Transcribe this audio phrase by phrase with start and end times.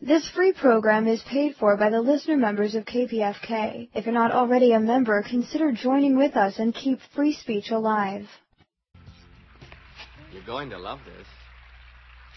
[0.00, 3.88] This free program is paid for by the listener members of KPFK.
[3.94, 8.28] If you're not already a member, consider joining with us and keep free speech alive.
[10.32, 11.26] You're going to love this.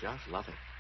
[0.02, 0.71] Just love it.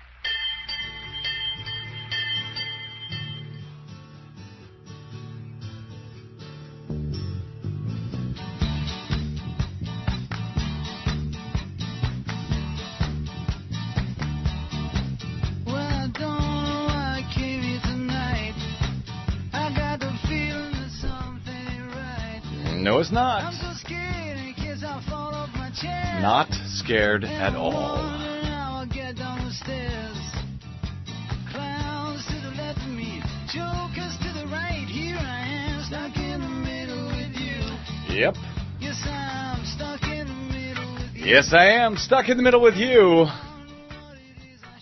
[35.39, 38.13] Am, stuck in the middle with you.
[38.13, 38.35] Yep.
[38.81, 41.25] Yes, I'm stuck in the middle with you.
[41.25, 43.27] Yes, I am stuck in the middle with you.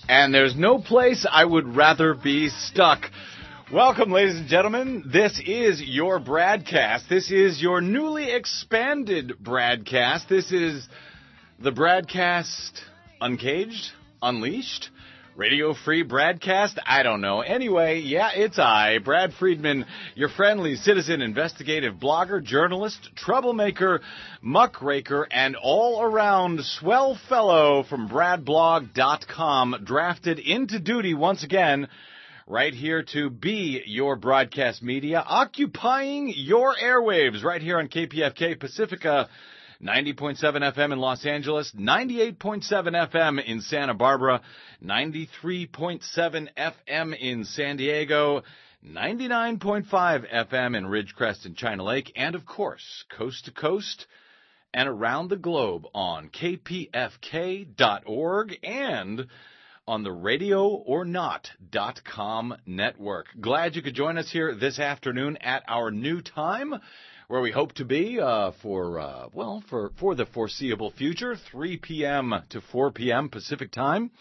[0.08, 3.04] And there's no place I would rather be stuck.
[3.72, 5.04] Welcome, ladies and gentlemen.
[5.14, 7.08] This is your BradCast.
[7.08, 10.28] This is your newly expanded BradCast.
[10.28, 10.88] This is
[11.60, 12.72] the BradCast
[13.22, 13.92] uncaged,
[14.24, 14.90] unleashed,
[15.36, 16.80] radio free broadcast.
[16.84, 17.42] I don't know.
[17.42, 24.02] Anyway, yeah, it's I, Brad Friedman, your friendly citizen, investigative blogger, journalist, troublemaker,
[24.42, 31.88] muckraker, and all around swell fellow from BradBlog.com, drafted into duty once again
[32.50, 39.30] right here to be your broadcast media, occupying your airwaves right here on KPFK Pacifica.
[39.82, 40.38] 90.7
[40.76, 42.64] FM in Los Angeles, 98.7
[43.10, 44.42] FM in Santa Barbara,
[44.84, 48.44] 93.7 FM in San Diego,
[48.86, 54.06] 99.5 FM in Ridgecrest and China Lake, and of course, coast to coast
[54.74, 56.98] and around the globe on kpfk.org
[58.62, 59.28] and
[59.90, 63.26] on the radio or radioornot.com network.
[63.42, 66.76] Glad you could join us here this afternoon at our new time
[67.28, 71.78] where we hope to be uh, for uh, well for for the foreseeable future 3
[71.78, 72.36] p.m.
[72.50, 73.30] to 4 p.m.
[73.30, 74.12] Pacific time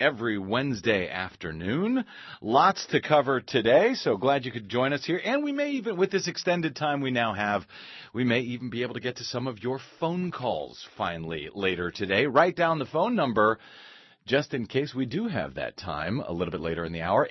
[0.00, 2.04] every Wednesday afternoon.
[2.40, 5.20] Lots to cover today, so glad you could join us here.
[5.24, 7.62] And we may even, with this extended time we now have,
[8.12, 11.92] we may even be able to get to some of your phone calls finally later
[11.92, 12.26] today.
[12.26, 13.60] Write down the phone number
[14.26, 17.28] just in case we do have that time a little bit later in the hour.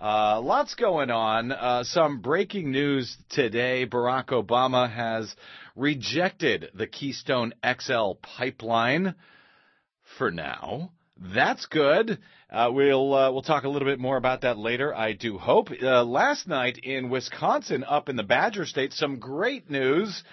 [0.00, 1.52] Uh, lots going on.
[1.52, 3.86] Uh, some breaking news today.
[3.86, 5.32] Barack Obama has
[5.76, 9.14] rejected the Keystone XL pipeline
[10.18, 10.90] for now.
[11.22, 12.18] That's good.
[12.50, 14.92] Uh, we'll uh, we'll talk a little bit more about that later.
[14.94, 15.68] I do hope.
[15.70, 20.24] Uh, last night in Wisconsin, up in the Badger State, some great news.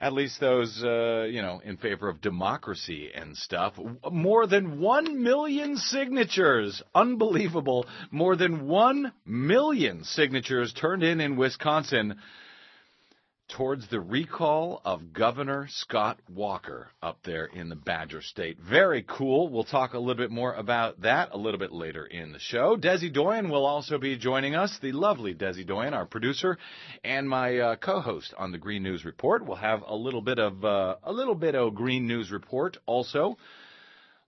[0.00, 3.74] At least those uh, you know in favor of democracy and stuff.
[4.10, 6.80] More than one million signatures.
[6.94, 7.86] Unbelievable.
[8.12, 12.14] More than one million signatures turned in in Wisconsin
[13.56, 18.58] towards the recall of Governor Scott Walker up there in the Badger State.
[18.58, 19.48] Very cool.
[19.48, 22.76] We'll talk a little bit more about that a little bit later in the show.
[22.76, 26.58] Desi Doyen will also be joining us, the lovely Desi Doyen, our producer,
[27.02, 29.44] and my uh, co-host on the Green News Report.
[29.44, 33.36] We'll have a little bit of uh, a little bit of Green News Report also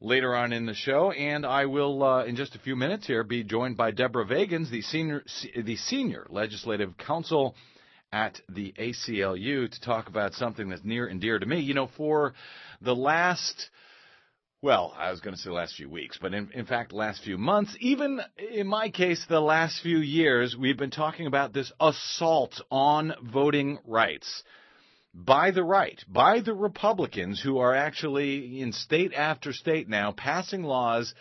[0.01, 3.23] later on in the show, and I will, uh, in just a few minutes here,
[3.23, 5.23] be joined by Deborah Vagins, the senior,
[5.57, 7.55] the senior legislative counsel
[8.13, 11.61] at the ACLU, to talk about something that's near and dear to me.
[11.61, 12.35] You know, for
[12.81, 13.71] the last,
[14.61, 17.39] well, I was going to say last few weeks, but in, in fact, last few
[17.39, 18.21] months, even
[18.53, 23.79] in my case, the last few years, we've been talking about this assault on voting
[23.87, 24.43] rights
[25.15, 30.63] by the right, by the Republicans who are actually in state after state now passing
[30.63, 31.15] laws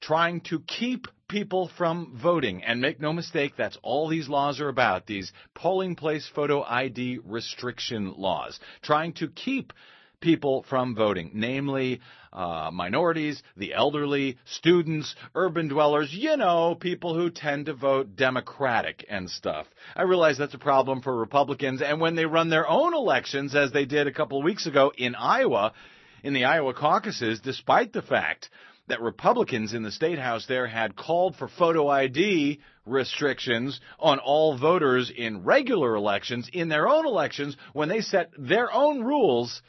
[0.00, 2.64] trying to keep people from voting.
[2.64, 7.20] And make no mistake, that's all these laws are about, these polling place photo ID
[7.24, 9.72] restriction laws, trying to keep
[10.20, 12.00] people from voting, namely
[12.32, 19.04] uh, minorities, the elderly, students, urban dwellers, you know, people who tend to vote Democratic
[19.08, 19.66] and stuff.
[19.94, 23.72] I realize that's a problem for Republicans, and when they run their own elections, as
[23.72, 25.72] they did a couple of weeks ago in Iowa,
[26.22, 28.50] in the Iowa caucuses, despite the fact
[28.88, 34.58] that Republicans in the state house there had called for photo ID restrictions on all
[34.58, 39.62] voters in regular elections, in their own elections, when they set their own rules,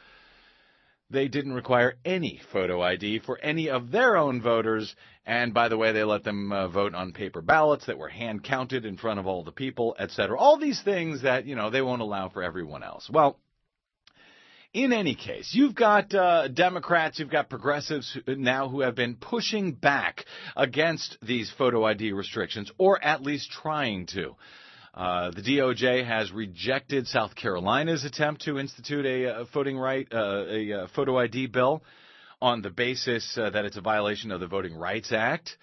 [1.09, 4.95] they didn't require any photo ID for any of their own voters.
[5.25, 8.43] And by the way, they let them uh, vote on paper ballots that were hand
[8.43, 10.37] counted in front of all the people, etc.
[10.37, 13.09] All these things that, you know, they won't allow for everyone else.
[13.09, 13.39] Well,
[14.73, 19.71] in any case, you've got uh, Democrats, you've got progressives now who have been pushing
[19.71, 20.25] back
[20.55, 24.35] against these photo ID restrictions, or at least trying to.
[24.93, 30.45] Uh, the DOJ has rejected South Carolina's attempt to institute a, a voting right, uh,
[30.47, 31.83] a, a, photo ID bill
[32.41, 35.57] on the basis uh, that it's a violation of the Voting Rights Act,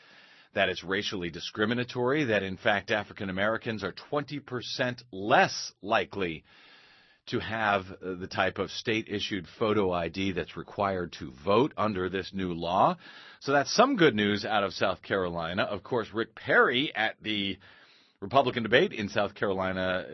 [0.54, 6.44] that it's racially discriminatory, that in fact African Americans are 20% less likely
[7.26, 12.08] to have uh, the type of state issued photo ID that's required to vote under
[12.08, 12.96] this new law.
[13.40, 15.62] So that's some good news out of South Carolina.
[15.62, 17.58] Of course, Rick Perry at the
[18.20, 20.12] Republican debate in South Carolina uh,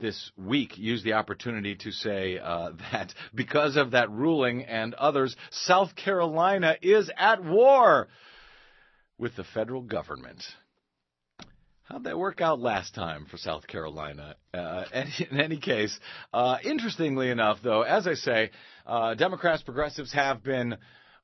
[0.00, 5.36] this week used the opportunity to say uh, that because of that ruling and others,
[5.50, 8.08] South Carolina is at war
[9.18, 10.42] with the federal government.
[11.84, 14.36] How'd that work out last time for South Carolina?
[14.54, 14.84] Uh,
[15.30, 15.98] in any case,
[16.32, 18.52] uh, interestingly enough, though, as I say,
[18.86, 20.78] uh, Democrats, progressives have been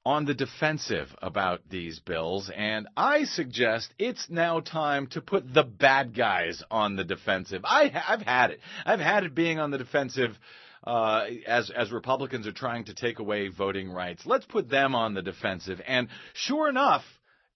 [0.05, 5.63] on the defensive about these bills, and I suggest it's now time to put the
[5.63, 7.63] bad guys on the defensive.
[7.65, 8.61] I, have had it.
[8.85, 10.39] I've had it being on the defensive.
[10.83, 15.13] Uh, as as Republicans are trying to take away voting rights, let's put them on
[15.13, 15.79] the defensive.
[15.87, 17.03] And sure enough,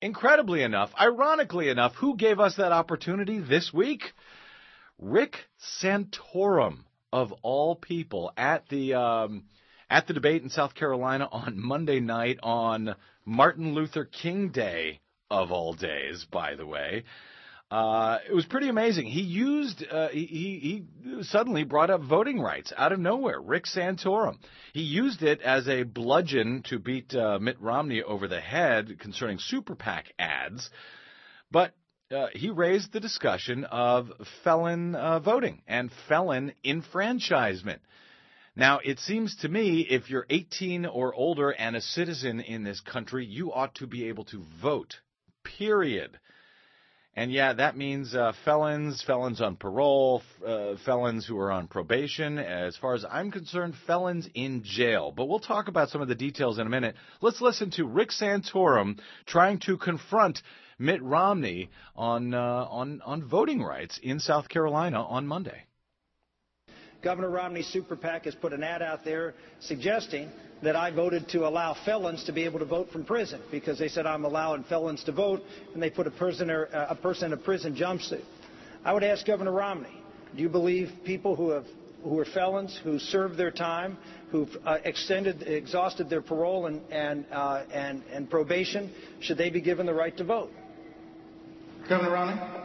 [0.05, 4.13] Incredibly enough, ironically enough, who gave us that opportunity this week?
[4.99, 5.37] Rick
[5.83, 6.81] Santorum,
[7.11, 9.45] of all people, at the um,
[9.89, 15.51] at the debate in South Carolina on Monday night on Martin Luther King Day, of
[15.51, 17.05] all days, by the way.
[17.71, 19.07] Uh, it was pretty amazing.
[19.07, 23.41] He used, uh, he, he suddenly brought up voting rights out of nowhere.
[23.41, 24.39] Rick Santorum.
[24.73, 29.39] He used it as a bludgeon to beat uh, Mitt Romney over the head concerning
[29.39, 30.71] super PAC ads.
[31.51, 31.73] But
[32.15, 34.11] uh, he raised the discussion of
[34.45, 37.81] felon uh, voting and felon enfranchisement.
[38.57, 42.81] Now, it seems to me if you're 18 or older and a citizen in this
[42.81, 45.01] country, you ought to be able to vote.
[45.43, 46.19] Period.
[47.17, 52.39] And yeah, that means uh, felons, felons on parole, uh, felons who are on probation.
[52.39, 55.13] As far as I'm concerned, felons in jail.
[55.17, 56.97] But we'll talk about some of the details in a minute.
[57.21, 60.43] Let's listen to Rick Santorum trying to confront
[60.77, 65.63] Mitt Romney on uh, on on voting rights in South Carolina on Monday.
[67.05, 70.31] Governor Romney's super PAC has put an ad out there suggesting
[70.63, 73.89] that I voted to allow felons to be able to vote from prison because they
[73.89, 75.43] said I'm allowing felons to vote,
[75.75, 78.25] and they put a prisoner, uh, a person in a prison jumpsuit.
[78.85, 80.03] I would ask Governor Romney,
[80.35, 81.67] do you believe people who have
[82.03, 83.97] who are felons, who served their time,
[84.31, 89.63] who've uh, extended, exhausted their parole and, and, uh, and, and probation, should they be
[89.63, 90.51] given the right to vote?
[91.89, 92.64] Governor Romney?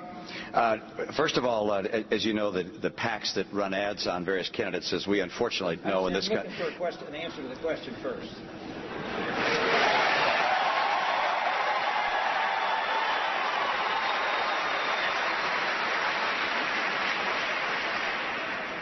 [0.53, 0.77] Uh,
[1.15, 4.49] first of all, uh, as you know, the, the PACs that run ads on various
[4.49, 6.51] candidates, as we unfortunately know in this country.
[6.51, 8.29] I'm looking for an answer to the question first.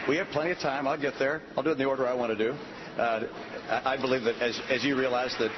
[0.08, 0.88] We have plenty of time.
[0.88, 1.42] I'll get there.
[1.54, 2.56] I'll do it in the order I want to do.
[2.98, 3.24] Uh,
[3.84, 5.50] I believe that, as, as you realize, that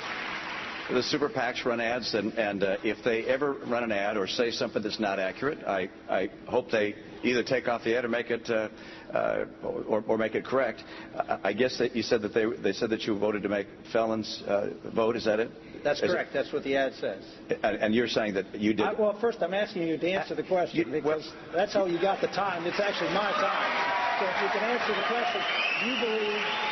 [0.92, 4.26] the super PACs run ads, and, and uh, if they ever run an ad or
[4.26, 8.08] say something that's not accurate, I, I hope they either take off the ad or
[8.08, 8.69] make it uh,
[9.12, 10.82] uh, or, or, make it correct.
[11.14, 13.67] I, I guess that you said that they they said that you voted to make
[13.93, 15.17] felons uh, vote.
[15.17, 15.50] Is that it?
[15.82, 16.31] That's Is correct.
[16.31, 16.34] It?
[16.34, 17.24] That's what the ad says.
[17.62, 18.86] And, and you're saying that you did.
[18.86, 21.86] I, well, first I'm asking you to answer the question you, because well, that's how
[21.86, 22.67] you got the time.
[22.67, 24.19] It's actually my time.
[24.20, 25.43] So if you can answer the question,
[25.81, 26.69] do you believe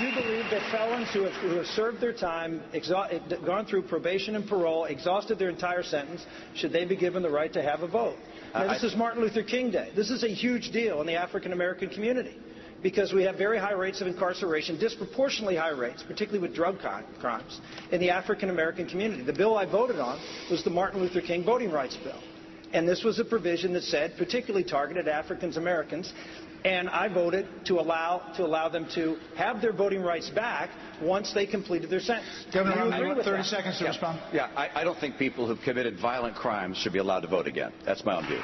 [0.00, 2.62] you believe that felons who have, who have served their time,
[3.44, 6.24] gone through probation and parole, exhausted their entire sentence,
[6.54, 8.16] should they be given the right to have a vote?
[8.54, 9.90] Now, this is Martin Luther King Day.
[9.94, 12.36] This is a huge deal in the African American community
[12.82, 17.60] because we have very high rates of incarceration, disproportionately high rates, particularly with drug crimes,
[17.90, 19.22] in the African American community.
[19.22, 22.20] The bill I voted on was the Martin Luther King Voting Rights Bill.
[22.72, 26.12] And this was a provision that said, particularly targeted African Americans,
[26.66, 30.70] and I voted to allow to allow them to have their voting rights back
[31.00, 32.46] once they completed their sentence.
[32.52, 33.44] Governor Romney, 30 that?
[33.46, 33.90] seconds to yeah.
[33.90, 34.20] respond.
[34.32, 37.46] Yeah, I, I don't think people who've committed violent crimes should be allowed to vote
[37.46, 37.72] again.
[37.84, 38.40] That's my own view.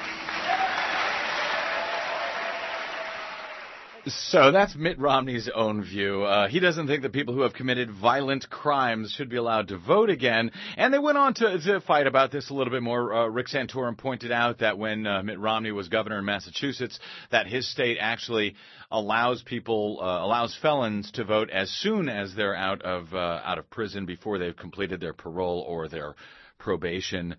[4.06, 6.24] So that's Mitt Romney's own view.
[6.24, 9.78] Uh, he doesn't think that people who have committed violent crimes should be allowed to
[9.78, 10.50] vote again.
[10.76, 13.14] And they went on to, to fight about this a little bit more.
[13.14, 16.98] Uh, Rick Santorum pointed out that when uh, Mitt Romney was governor in Massachusetts,
[17.30, 18.56] that his state actually
[18.90, 23.58] allows people, uh, allows felons to vote as soon as they're out of uh, out
[23.58, 26.16] of prison before they've completed their parole or their
[26.58, 27.36] probation.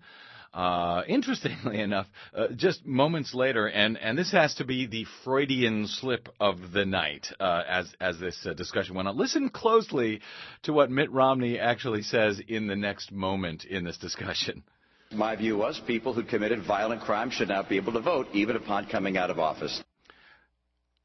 [0.54, 5.88] Uh, interestingly enough, uh, just moments later, and, and this has to be the Freudian
[5.88, 9.16] slip of the night uh, as as this uh, discussion went on.
[9.16, 10.20] Listen closely
[10.62, 14.62] to what Mitt Romney actually says in the next moment in this discussion.
[15.10, 18.54] My view was people who committed violent crimes should not be able to vote, even
[18.54, 19.82] upon coming out of office.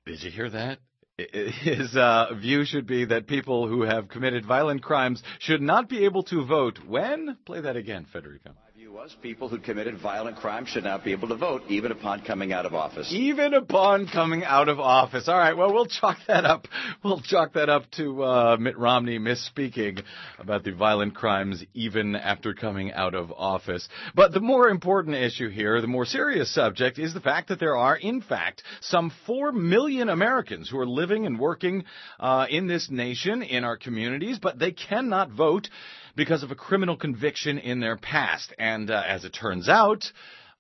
[0.06, 0.78] Did you hear that?
[1.18, 6.06] His uh, view should be that people who have committed violent crimes should not be
[6.06, 7.36] able to vote when?
[7.46, 8.52] Play that again, Federico
[8.92, 12.52] was people who committed violent crimes should not be able to vote even upon coming
[12.52, 13.12] out of office.
[13.12, 15.28] Even upon coming out of office.
[15.28, 16.68] All right, well, we'll chalk that up.
[17.04, 20.02] We'll chalk that up to uh, Mitt Romney misspeaking
[20.40, 23.88] about the violent crimes even after coming out of office.
[24.16, 27.78] But the more important issue here, the more serious subject, is the fact that there
[27.78, 31.84] are, in fact, some 4 million Americans who are living and working
[32.20, 35.70] uh, in this nation, in our communities, but they cannot vote
[36.16, 38.54] because of a criminal conviction in their past.
[38.58, 40.12] And uh, as it turns out,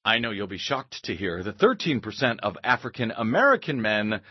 [0.03, 4.21] I know you'll be shocked to hear that 13% of African American men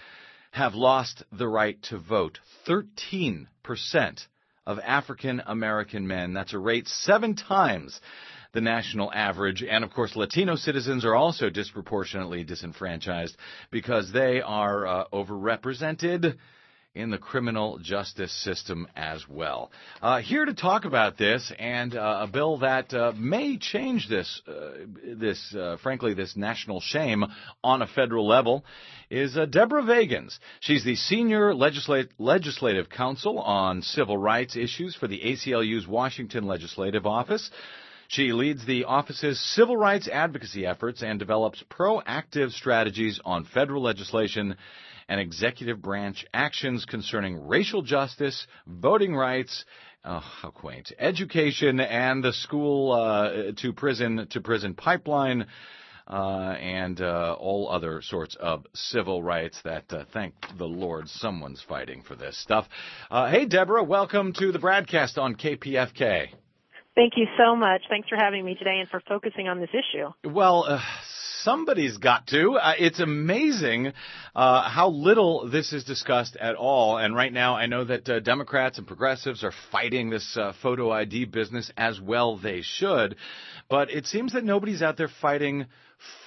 [0.52, 2.38] have lost the right to vote.
[2.66, 3.46] 13%
[4.66, 6.32] of African American men.
[6.32, 8.00] That's a rate seven times
[8.52, 9.62] the national average.
[9.62, 13.36] And of course, Latino citizens are also disproportionately disenfranchised
[13.70, 16.36] because they are uh, overrepresented
[16.98, 19.70] in the criminal justice system as well.
[20.02, 24.42] Uh, here to talk about this and uh, a bill that uh, may change this,
[24.48, 24.70] uh,
[25.16, 27.24] this uh, frankly, this national shame
[27.62, 28.64] on a federal level
[29.10, 30.36] is uh, Deborah Vagins.
[30.58, 37.06] She's the senior legislat- legislative counsel on civil rights issues for the ACLU's Washington Legislative
[37.06, 37.48] Office.
[38.08, 44.56] She leads the office's civil rights advocacy efforts and develops proactive strategies on federal legislation
[45.08, 49.64] and executive branch actions concerning racial justice, voting rights,
[50.04, 55.46] oh, how quaint, education, and the school uh, to prison to prison pipeline.
[56.06, 61.60] Uh, and uh, all other sorts of civil rights that, uh, thank the Lord, someone's
[61.68, 62.66] fighting for this stuff.
[63.10, 66.28] Uh, hey, Deborah, welcome to the BradCast on KPFK.
[66.94, 67.82] Thank you so much.
[67.90, 70.08] Thanks for having me today and for focusing on this issue.
[70.24, 70.80] Well, uh,
[71.42, 72.52] somebody's got to.
[72.52, 73.92] Uh, it's amazing
[74.34, 76.98] uh, how little this is discussed at all.
[76.98, 80.90] And right now, I know that uh, Democrats and progressives are fighting this uh, photo
[80.90, 82.36] ID business as well.
[82.36, 83.16] They should,
[83.68, 85.66] but it seems that nobody's out there fighting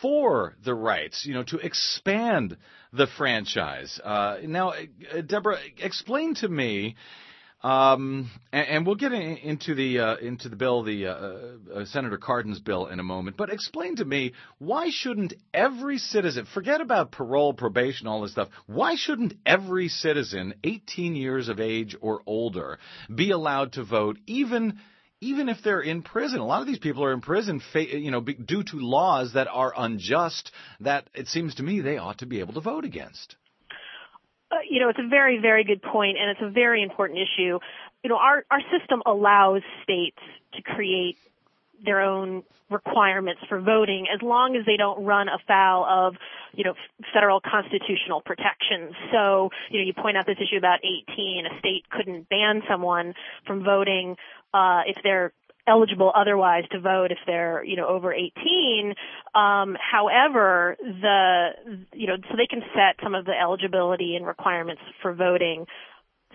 [0.02, 2.58] for the rights, you know, to expand
[2.94, 4.00] the franchise.
[4.04, 6.96] Uh, now, uh, Deborah, explain to me.
[7.64, 11.86] Um, and, and, we'll get in, into the uh, into the bill, the uh, uh,
[11.86, 13.38] Senator Cardin's bill, in a moment.
[13.38, 18.50] But explain to me why shouldn't every citizen forget about parole, probation, all this stuff?
[18.66, 22.80] Why shouldn't every citizen, 18 years of age or older,
[23.14, 24.80] be allowed to vote, even
[25.20, 26.40] even if they're in prison?
[26.40, 29.72] A lot of these people are in prison, you know, due to laws that are
[29.78, 30.52] unjust.
[30.80, 33.36] That it seems to me they ought to be able to vote against.
[34.52, 37.60] Uh, you know, it's a very, very good point, and it's a very important issue.
[38.04, 40.18] You know, our our system allows states
[40.54, 41.18] to create
[41.84, 46.16] their own requirements for voting as long as they don't run afoul of,
[46.54, 46.74] you know,
[47.14, 48.96] federal constitutional protections.
[49.12, 51.46] So, you know, you point out this issue about 18.
[51.46, 53.14] A state couldn't ban someone
[53.46, 54.16] from voting
[54.54, 55.34] uh, if they're
[55.68, 58.94] eligible otherwise to vote if they're you know over 18
[59.36, 61.50] um, however the
[61.94, 65.66] you know so they can set some of the eligibility and requirements for voting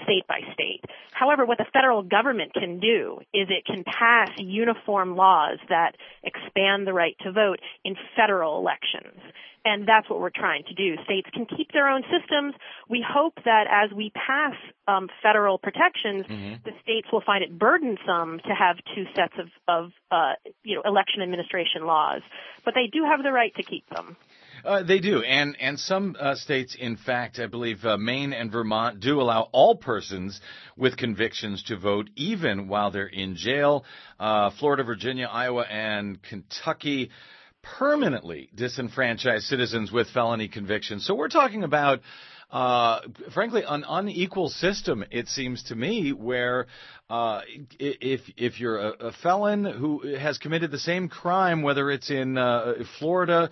[0.02, 0.82] state by state.
[1.12, 6.86] However, what the federal government can do is it can pass uniform laws that expand
[6.86, 9.20] the right to vote in federal elections.
[9.66, 10.94] And that's what we're trying to do.
[11.04, 12.54] States can keep their own systems.
[12.88, 14.54] We hope that as we pass
[14.86, 16.54] um, federal protections, mm-hmm.
[16.64, 20.82] the states will find it burdensome to have two sets of, of uh, you know,
[20.84, 22.22] election administration laws.
[22.64, 24.16] But they do have the right to keep them.
[24.64, 28.50] Uh, they do, and and some uh, states, in fact, I believe uh, Maine and
[28.50, 30.40] Vermont do allow all persons
[30.76, 33.84] with convictions to vote, even while they're in jail.
[34.18, 37.10] Uh, Florida, Virginia, Iowa, and Kentucky
[37.78, 41.06] permanently disenfranchise citizens with felony convictions.
[41.06, 42.00] So we're talking about.
[42.48, 43.00] Uh,
[43.34, 45.04] frankly, an unequal system.
[45.10, 46.68] It seems to me where
[47.10, 47.40] uh,
[47.80, 52.38] if if you're a, a, felon who has committed the same crime, whether it's in
[52.38, 53.50] uh, Florida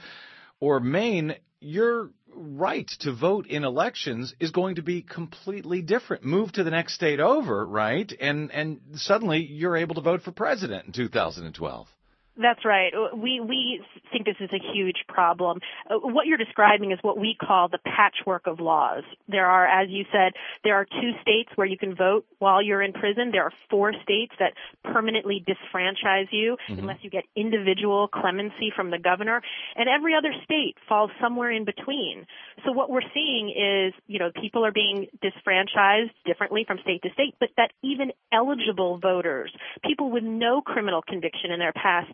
[0.60, 6.24] or Maine, you're right to vote in elections is going to be completely different.
[6.24, 8.12] Move to the next state over, right?
[8.20, 11.88] And and suddenly you're able to vote for president in 2012.
[12.36, 12.92] That's right.
[13.14, 15.60] We we think this is a huge problem.
[15.88, 19.04] Uh, what you're describing is what we call the patchwork of laws.
[19.28, 20.32] There are, as you said,
[20.64, 23.30] there are two states where you can vote while you're in prison.
[23.30, 26.80] There are four states that permanently disfranchise you mm-hmm.
[26.80, 29.40] unless you get individual clemency from the governor,
[29.76, 32.26] and every other state falls somewhere in between.
[32.64, 37.10] So what we're seeing is, you know, people are being disfranchised differently from state to
[37.12, 39.52] state, but that even eligible voters,
[39.84, 42.10] people with no criminal conviction in their past,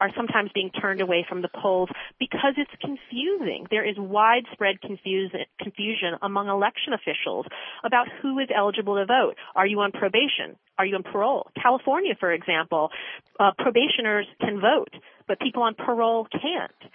[0.00, 3.66] are sometimes being turned away from the polls because it's confusing.
[3.70, 7.46] There is widespread confusion among election officials
[7.84, 9.34] about who is eligible to vote.
[9.54, 10.56] Are you on probation?
[10.78, 11.50] Are you on parole?
[11.60, 12.90] California, for example,
[13.38, 14.90] uh, probationers can vote,
[15.28, 16.92] but people on parole can't.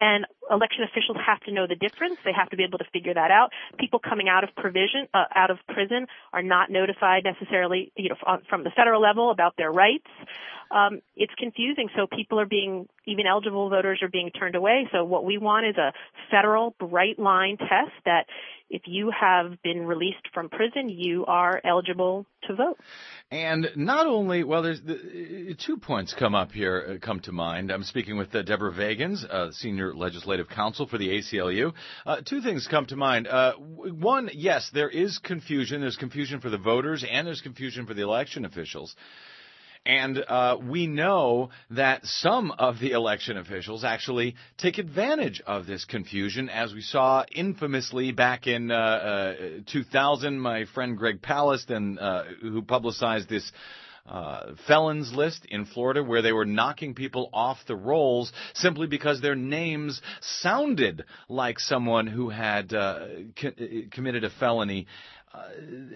[0.00, 2.16] And election officials have to know the difference.
[2.24, 3.50] They have to be able to figure that out.
[3.78, 8.16] People coming out of provision, uh, out of prison are not notified necessarily, you know,
[8.48, 10.08] from the federal level about their rights
[10.70, 11.88] um, it's confusing.
[11.96, 14.88] So people are being, even eligible voters are being turned away.
[14.92, 15.92] So what we want is a
[16.30, 18.26] federal bright line test that
[18.68, 22.78] if you have been released from prison, you are eligible to vote.
[23.32, 27.72] And not only, well, there's the, two points come up here, uh, come to mind.
[27.72, 31.72] I'm speaking with uh, Deborah Vagins, uh, senior legislative counsel for the ACLU.
[32.06, 33.26] Uh, two things come to mind.
[33.26, 35.80] Uh, one, yes, there is confusion.
[35.80, 38.94] There's confusion for the voters and there's confusion for the election officials.
[39.86, 45.86] And uh, we know that some of the election officials actually take advantage of this
[45.86, 49.34] confusion, as we saw infamously back in uh, uh,
[49.72, 50.38] 2000.
[50.38, 53.50] My friend Greg Palast, and uh, who publicized this.
[54.06, 59.20] Uh, felons list in Florida where they were knocking people off the rolls simply because
[59.20, 63.06] their names sounded like someone who had uh,
[63.40, 63.52] co-
[63.90, 64.86] committed a felony
[65.32, 65.44] uh,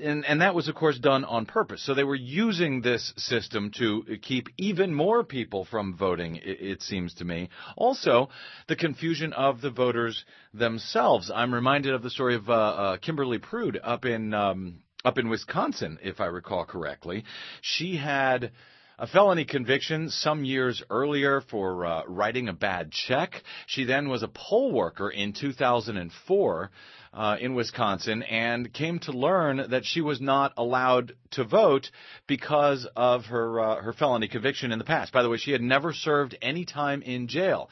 [0.01, 1.85] and, and that was, of course, done on purpose.
[1.85, 6.83] So they were using this system to keep even more people from voting, it, it
[6.83, 7.49] seems to me.
[7.77, 8.29] Also,
[8.69, 11.33] the confusion of the voters themselves.
[11.35, 15.29] I'm reminded of the story of uh, uh, Kimberly Prude up in um, up in
[15.29, 17.25] Wisconsin, if I recall correctly.
[17.61, 18.53] She had
[18.99, 23.43] a felony conviction some years earlier for uh, writing a bad check.
[23.67, 26.71] She then was a poll worker in 2004
[27.13, 31.91] uh, in Wisconsin and came to learn that she was not allowed to vote
[32.27, 35.13] because of her uh, her felony conviction in the past.
[35.13, 37.69] By the way, she had never served any time in jail.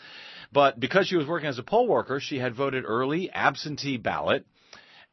[0.53, 4.45] But because she was working as a poll worker, she had voted early, absentee ballot.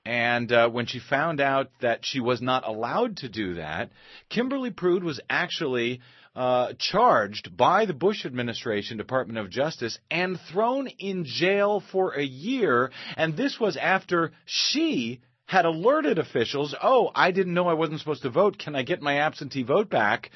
[0.06, 3.92] And uh, when she found out that she was not allowed to do that,
[4.30, 6.02] Kimberly Prude was actually
[6.36, 12.24] uh, charged by the Bush administration, Department of Justice, and thrown in jail for a
[12.24, 12.92] year.
[13.18, 18.22] And this was after she had alerted officials, oh, I didn't know I wasn't supposed
[18.22, 18.58] to vote.
[18.58, 20.30] Can I get my absentee vote back?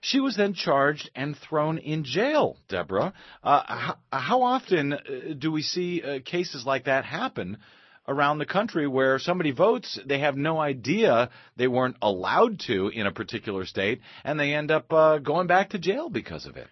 [0.00, 3.12] She was then charged and thrown in jail, Deborah.
[3.44, 4.98] Uh, how, how, often uh,
[5.36, 7.58] do we see uh, cases like that happen
[8.08, 13.06] around the country where somebody votes, they have no idea they weren't allowed to in
[13.06, 16.68] a particular state, and they end up uh, going back to jail because of it.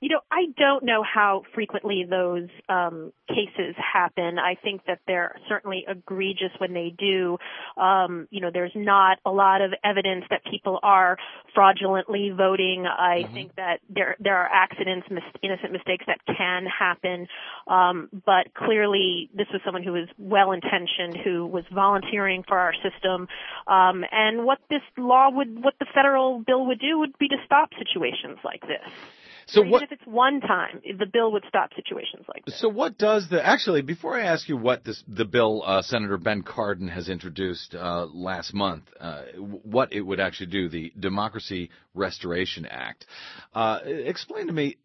[0.00, 4.38] You know, I don't know how frequently those um, cases happen.
[4.38, 7.36] I think that they're certainly egregious when they do.
[7.76, 11.18] Um, you know, there's not a lot of evidence that people are
[11.54, 12.86] fraudulently voting.
[12.86, 13.34] I mm-hmm.
[13.34, 17.26] think that there there are accidents, mis- innocent mistakes that can happen.
[17.66, 22.72] Um, but clearly, this was someone who was well intentioned, who was volunteering for our
[22.72, 23.28] system.
[23.66, 27.36] Um, and what this law would, what the federal bill would do, would be to
[27.44, 28.88] stop situations like this.
[29.52, 32.60] So what, if it's one time, the bill would stop situations like this.
[32.60, 33.82] So what does the actually?
[33.82, 38.06] Before I ask you what this the bill uh, Senator Ben Cardin has introduced uh,
[38.12, 43.06] last month, uh, what it would actually do, the Democracy Restoration Act.
[43.54, 44.76] Uh, explain to me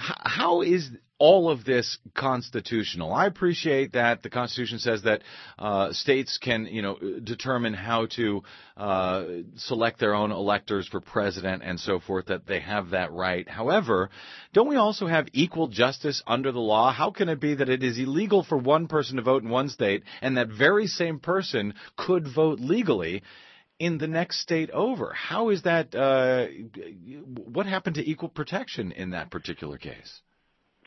[0.00, 3.12] how is all of this constitutional?
[3.12, 5.22] I appreciate that the Constitution says that
[5.58, 8.42] uh, states can, you know, determine how to
[8.76, 9.24] uh,
[9.56, 12.26] select their own electors for president and so forth.
[12.26, 13.48] That they have that right.
[13.48, 14.08] However,
[14.54, 16.92] don't we also have equal justice under the law?
[16.92, 19.68] How can it be that it is illegal for one person to vote in one
[19.68, 23.22] state and that very same person could vote legally?
[23.80, 25.12] In the next state over.
[25.12, 25.94] How is that?
[25.94, 26.46] Uh,
[27.34, 30.20] what happened to equal protection in that particular case?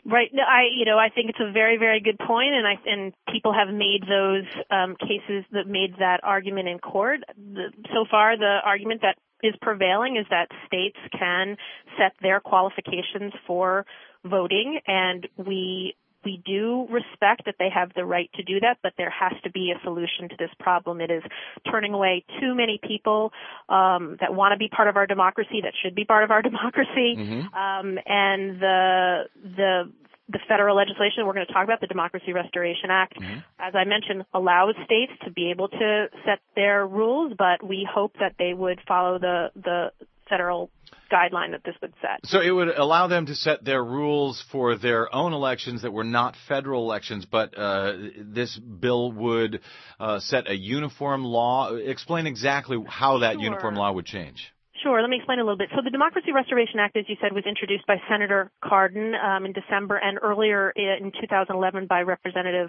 [0.06, 0.28] Right.
[0.32, 3.12] No, I, you know, I think it's a very, very good point, and I and
[3.32, 7.20] people have made those um, cases that made that argument in court.
[7.36, 11.56] The, so far, the argument that is prevailing is that states can
[11.98, 13.86] set their qualifications for
[14.24, 18.92] voting, and we we do respect that they have the right to do that, but
[18.96, 21.00] there has to be a solution to this problem.
[21.00, 21.22] It is
[21.70, 23.32] turning away too many people
[23.68, 26.42] um, that want to be part of our democracy, that should be part of our
[26.50, 27.54] democracy, Mm-hmm.
[27.54, 29.22] um, and the
[29.56, 29.92] the
[30.28, 33.40] the federal legislation we're going to talk about, the Democracy Restoration Act, Mm-hmm.
[33.58, 38.14] as I mentioned, allows states to be able to set their rules, but we hope
[38.20, 39.90] that they would follow the the
[40.28, 40.70] federal
[41.12, 42.20] guideline that this would set.
[42.24, 46.04] So it would allow them to set their rules for their own elections that were
[46.04, 49.60] not federal elections, but uh, this bill would
[50.00, 51.74] uh, set a uniform law.
[51.74, 53.42] Explain exactly how that Sure.
[53.42, 54.52] uniform law would change.
[54.82, 55.00] Sure.
[55.00, 55.70] Let me explain a little bit.
[55.74, 59.52] So the Democracy Restoration Act, as you said, was introduced by Senator Cardin um, in
[59.52, 62.68] December and earlier in 2011 by Representative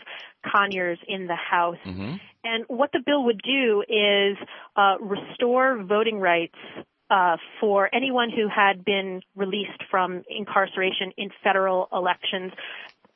[0.56, 1.78] Conyers in the House.
[1.86, 2.16] Mm-hmm.
[2.46, 4.38] And what the bill would do is
[4.78, 6.56] uh, restore voting rights
[7.60, 12.52] for anyone who had been released from incarceration in federal elections.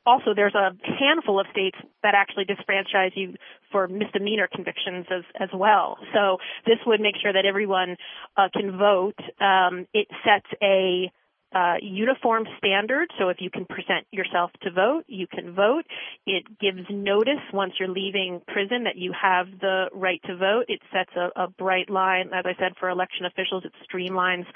[0.06, 3.34] Also, there's a handful of states that actually disfranchise you
[3.70, 5.98] for misdemeanor convictions as, as well.
[6.14, 7.96] So this would make sure that everyone
[8.36, 9.18] uh, can vote.
[9.40, 11.12] Um, it sets a
[11.52, 13.08] uh, uniform standard.
[13.18, 15.84] So if you can present yourself to vote, you can vote.
[16.26, 20.66] It gives notice once you're leaving prison that you have the right to vote.
[20.68, 23.64] It sets a, a bright line, as I said, for election officials.
[23.64, 24.46] It streamlines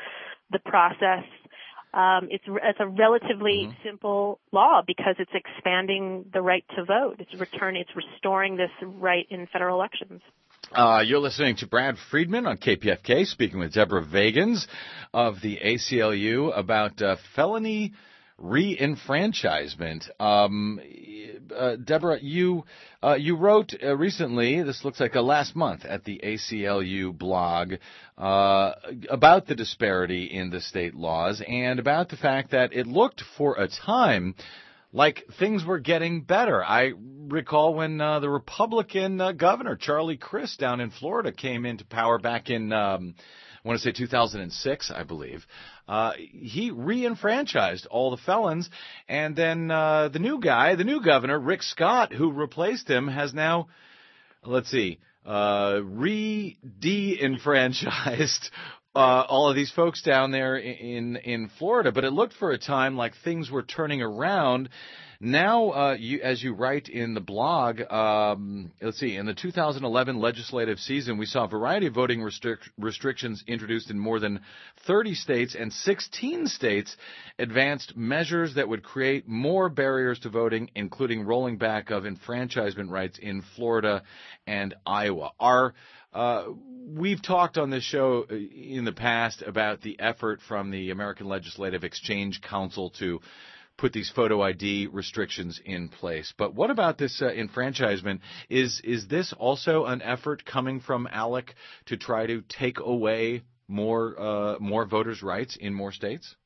[0.51, 1.25] the process.
[1.93, 7.17] Um, it's, it's a relatively simple law because it's expanding the right to vote.
[7.21, 10.21] It's return, it's restoring this right in federal elections.
[10.73, 14.67] Uh, you're listening to Brad Friedman on KPFK, speaking with Deborah Vagins
[15.13, 17.93] of the ACLU about uh, felony
[18.41, 20.09] reenfranchisement.
[20.21, 20.81] Um,
[21.55, 22.65] uh, Deborah, you
[23.03, 24.63] uh, you wrote uh, recently.
[24.63, 27.75] This looks like uh, last month at the ACLU blog
[28.19, 28.73] uh,
[29.11, 33.57] about the disparity in the state laws and about the fact that it looked for
[33.57, 34.35] a time
[34.95, 36.65] like things were getting better.
[36.65, 36.93] I
[37.29, 42.19] recall when uh, the Republican uh, governor Charlie Crist down in Florida came into power
[42.19, 43.17] back in um,
[43.65, 45.47] I want to say 2006, I believe.
[45.89, 48.71] Uh, he reenfranchised all the felons,
[49.09, 53.35] and then uh, the new guy, the new governor Rick Scott, who replaced him, has
[53.35, 53.69] now
[54.45, 58.51] let's see, uh, re de-enfranchised
[58.95, 61.93] uh, all of these folks down there in in Florida.
[61.93, 64.69] But it looked for a time like things were turning around.
[65.21, 70.21] Now, uh, you, as you write in the blog, um, let's see, in the 2011
[70.21, 74.41] legislative season, we saw a variety of voting restric- restrictions introduced in more than
[74.87, 76.95] 30 states, and 16 states
[77.39, 83.19] advanced measures that would create more barriers to voting, including rolling back of enfranchisement rights
[83.19, 84.03] in Florida
[84.47, 85.31] and Iowa.
[85.41, 85.75] Are
[86.13, 86.45] uh,
[86.85, 91.27] we've talked on this show uh, in the past about the effort from the American
[91.27, 93.21] Legislative Exchange Council to
[93.77, 96.33] put these photo ID restrictions in place.
[96.37, 98.21] But what about this uh, enfranchisement?
[98.49, 101.55] Is is this also an effort coming from ALEC
[101.87, 106.37] to try to take away more uh, more voters' rights in more states?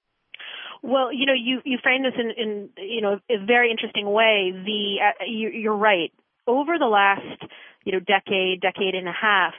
[0.82, 4.52] Well, you know, you you framed this in, in you know a very interesting way.
[4.52, 6.12] The uh, you, you're right.
[6.46, 7.42] Over the last
[7.84, 9.54] you know decade, decade and a half,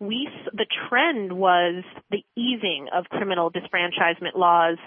[0.00, 4.78] we the trend was the easing of criminal disfranchisement laws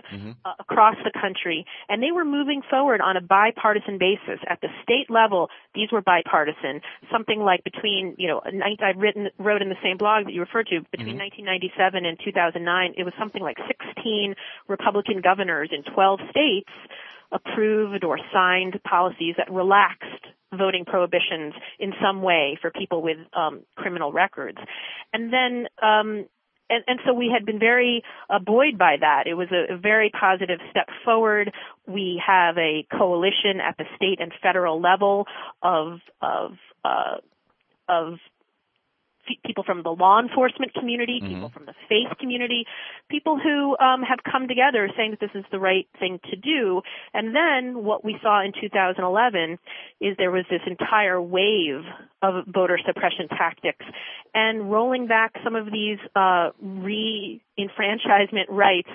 [0.43, 4.39] uh, across the country, and they were moving forward on a bipartisan basis.
[4.49, 6.81] At the state level, these were bipartisan.
[7.11, 10.67] Something like between you know I've written wrote in the same blog that you referred
[10.67, 13.57] to between 1997 and 2009, it was something like
[13.95, 14.35] 16
[14.67, 16.71] Republican governors in 12 states
[17.33, 20.25] approved or signed policies that relaxed
[20.57, 24.59] voting prohibitions in some way for people with um, criminal records.
[25.11, 26.27] And then, um,
[26.69, 29.23] and, and so we had been very uh, buoyed by that.
[29.25, 31.51] It was a, a very positive step forward.
[31.87, 35.25] We have a coalition at the state and federal level
[35.61, 36.51] of of
[36.85, 37.17] uh,
[37.89, 38.19] of
[39.45, 42.65] people from the law enforcement community, people from the faith community,
[43.09, 46.81] people who um, have come together saying that this is the right thing to do.
[47.13, 49.57] And then what we saw in 2011
[50.01, 51.83] is there was this entire wave
[52.21, 53.85] of voter suppression tactics
[54.33, 58.89] and rolling back some of these uh, re-enfranchisement rights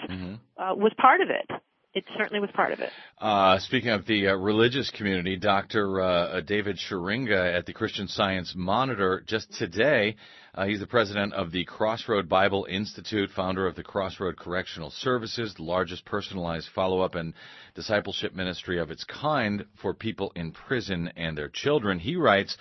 [0.56, 1.50] uh, was part of it.
[1.98, 2.90] It certainly was part of it.
[3.20, 6.00] Uh, speaking of the uh, religious community, Dr.
[6.00, 10.14] Uh, David Schuringa at the Christian Science Monitor just today,
[10.54, 15.54] uh, he's the president of the Crossroad Bible Institute, founder of the Crossroad Correctional Services,
[15.54, 17.34] the largest personalized follow-up and
[17.74, 21.98] discipleship ministry of its kind for people in prison and their children.
[21.98, 22.56] He writes,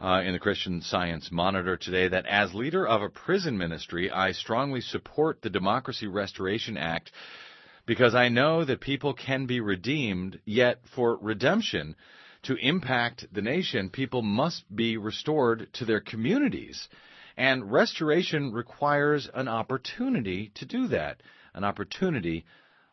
[0.00, 4.32] uh, in the Christian Science Monitor today that as leader of a prison ministry, I
[4.32, 7.12] strongly support the Democracy Restoration Act
[7.92, 11.94] because I know that people can be redeemed, yet for redemption,
[12.44, 16.88] to impact the nation, people must be restored to their communities.
[17.36, 22.46] And restoration requires an opportunity to do that, an opportunity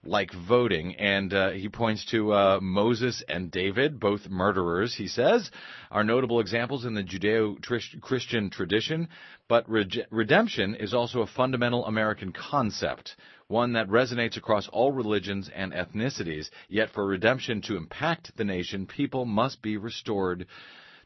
[0.03, 0.95] like voting.
[0.97, 5.49] And uh, he points to uh, Moses and David, both murderers, he says,
[5.91, 7.55] are notable examples in the Judeo
[8.01, 9.07] Christian tradition.
[9.47, 13.15] But re- redemption is also a fundamental American concept,
[13.49, 16.49] one that resonates across all religions and ethnicities.
[16.69, 20.45] Yet for redemption to impact the nation, people must be restored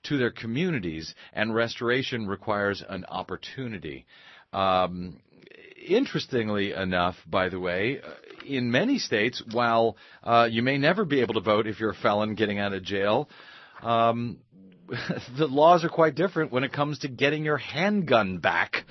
[0.03, 4.05] to their communities, and restoration requires an opportunity.
[4.51, 5.21] Um,
[5.87, 8.09] interestingly enough, by the way, uh,
[8.45, 11.95] in many states, while uh, you may never be able to vote if you're a
[11.95, 13.29] felon getting out of jail,
[13.81, 14.37] um,
[15.37, 18.83] the laws are quite different when it comes to getting your handgun back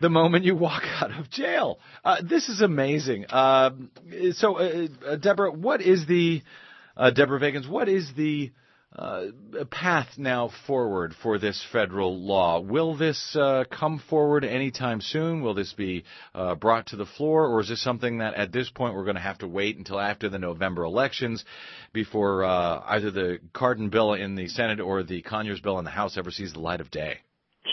[0.00, 1.78] the moment you walk out of jail.
[2.04, 3.26] Uh, this is amazing.
[3.26, 3.70] Uh,
[4.32, 6.42] so, uh, uh, Deborah, what is the
[7.14, 7.68] Deborah Vagins?
[7.68, 8.52] What is the
[8.96, 9.26] uh,
[9.70, 12.60] path now forward for this federal law.
[12.60, 15.42] Will this uh, come forward anytime soon?
[15.42, 16.04] Will this be
[16.34, 19.16] uh, brought to the floor, or is this something that at this point we're going
[19.16, 21.44] to have to wait until after the November elections
[21.92, 25.90] before uh, either the Cardin bill in the Senate or the Conyers bill in the
[25.90, 27.18] House ever sees the light of day?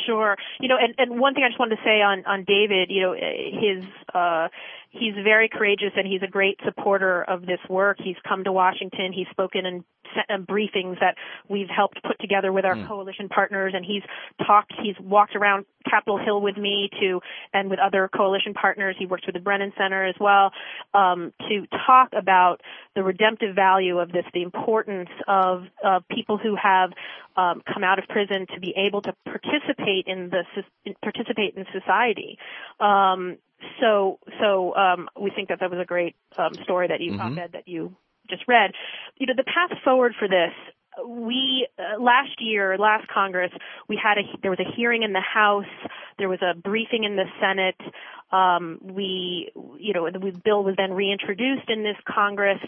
[0.05, 0.35] Sure.
[0.59, 3.01] You know, and, and one thing I just wanted to say on, on David, you
[3.01, 4.47] know, his, uh,
[4.89, 7.97] he's very courageous and he's a great supporter of this work.
[8.03, 9.13] He's come to Washington.
[9.13, 9.83] He's spoken in
[10.47, 11.15] briefings that
[11.49, 12.87] we've helped put together with our mm.
[12.87, 14.03] coalition partners and he's
[14.45, 17.19] talked he's walked around capitol hill with me to
[17.53, 20.51] and with other coalition partners he works with the brennan center as well
[20.93, 22.61] um, to talk about
[22.95, 26.91] the redemptive value of this the importance of uh, people who have
[27.35, 30.43] um, come out of prison to be able to participate in the
[31.01, 32.37] participate in society
[32.79, 33.37] um,
[33.79, 37.35] so so um, we think that that was a great um, story that you mm-hmm.
[37.35, 37.95] that you
[38.35, 38.71] just read.
[39.17, 40.53] You know, the path forward for this
[41.05, 43.51] we uh, last year, last Congress,
[43.87, 45.65] we had a there was a hearing in the House,
[46.17, 47.79] there was a briefing in the Senate.
[48.31, 52.59] Um, we, you know, the bill was then reintroduced in this Congress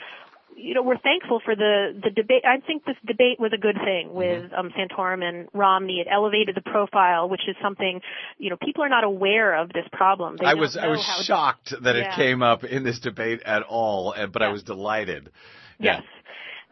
[0.55, 2.43] you know, we're thankful for the the debate.
[2.45, 4.17] I think this debate was a good thing mm-hmm.
[4.17, 5.99] with um, Santorum and Romney.
[5.99, 8.01] It elevated the profile, which is something,
[8.37, 10.37] you know, people are not aware of this problem.
[10.39, 12.13] They I was I was shocked that yeah.
[12.13, 14.47] it came up in this debate at all, but yeah.
[14.47, 15.31] I was delighted.
[15.79, 16.03] Yes.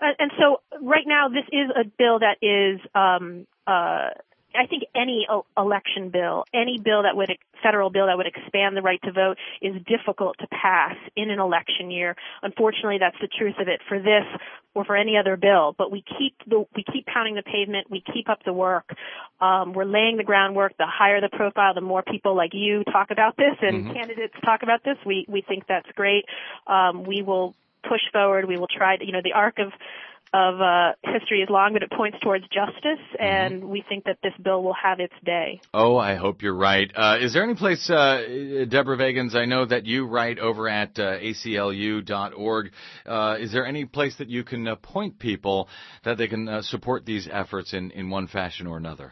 [0.02, 0.12] Yeah.
[0.20, 4.10] and so right now, this is a bill that is um, uh,
[4.56, 7.30] I think any election bill, any bill that would
[7.62, 11.40] federal bill that would expand the right to vote is difficult to pass in an
[11.40, 12.16] election year.
[12.42, 14.26] Unfortunately, that's the truth of it for this
[14.76, 15.74] or for any other bill.
[15.78, 17.90] But we keep the we keep pounding the pavement.
[17.90, 18.90] We keep up the work.
[19.40, 20.78] Um, we're laying the groundwork.
[20.78, 23.94] The higher the profile, the more people like you talk about this and mm-hmm.
[23.94, 24.98] candidates talk about this.
[25.06, 26.26] We we think that's great.
[26.68, 27.56] Um, we will
[27.88, 28.46] push forward.
[28.46, 29.72] We will try to, you know, the arc of
[30.34, 33.24] of uh, history is long, but it points towards justice, mm-hmm.
[33.24, 35.62] and we think that this bill will have its day.
[35.74, 36.92] Oh, I hope you're right.
[36.96, 39.36] Uh, is there any place, uh, Deborah Vagins?
[39.36, 42.72] I know that you write over at uh, aclu.org.
[43.06, 45.70] Uh, is there any place that you can uh, point people
[46.04, 49.12] that they can support these efforts in, in one fashion or another?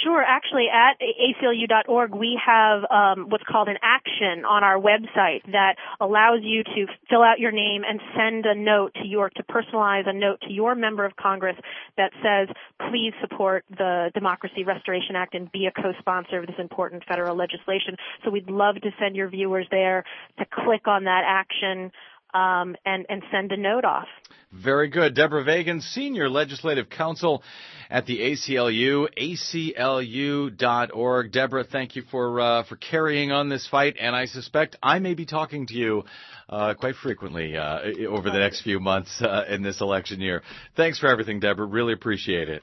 [0.00, 0.22] Sure.
[0.22, 6.40] Actually, at aclu.org, we have um, what's called an action on our website that allows
[6.42, 10.12] you to fill out your name and send a note to your to personalize a
[10.12, 11.56] note to your member of Congress
[11.98, 12.48] that says,
[12.88, 17.96] "Please support the Democracy Restoration Act and be a co-sponsor of this important federal legislation."
[18.24, 20.04] So we'd love to send your viewers there
[20.38, 21.92] to click on that action
[22.34, 24.08] um, and, and send a note off.
[24.52, 25.14] Very good.
[25.14, 27.42] Deborah Vagin, Senior Legislative Counsel
[27.88, 31.32] at the ACLU, aclu.org.
[31.32, 35.14] Deborah, thank you for, uh, for carrying on this fight, and I suspect I may
[35.14, 36.04] be talking to you
[36.50, 40.42] uh, quite frequently uh, over the next few months uh, in this election year.
[40.76, 41.66] Thanks for everything, Deborah.
[41.66, 42.62] Really appreciate it.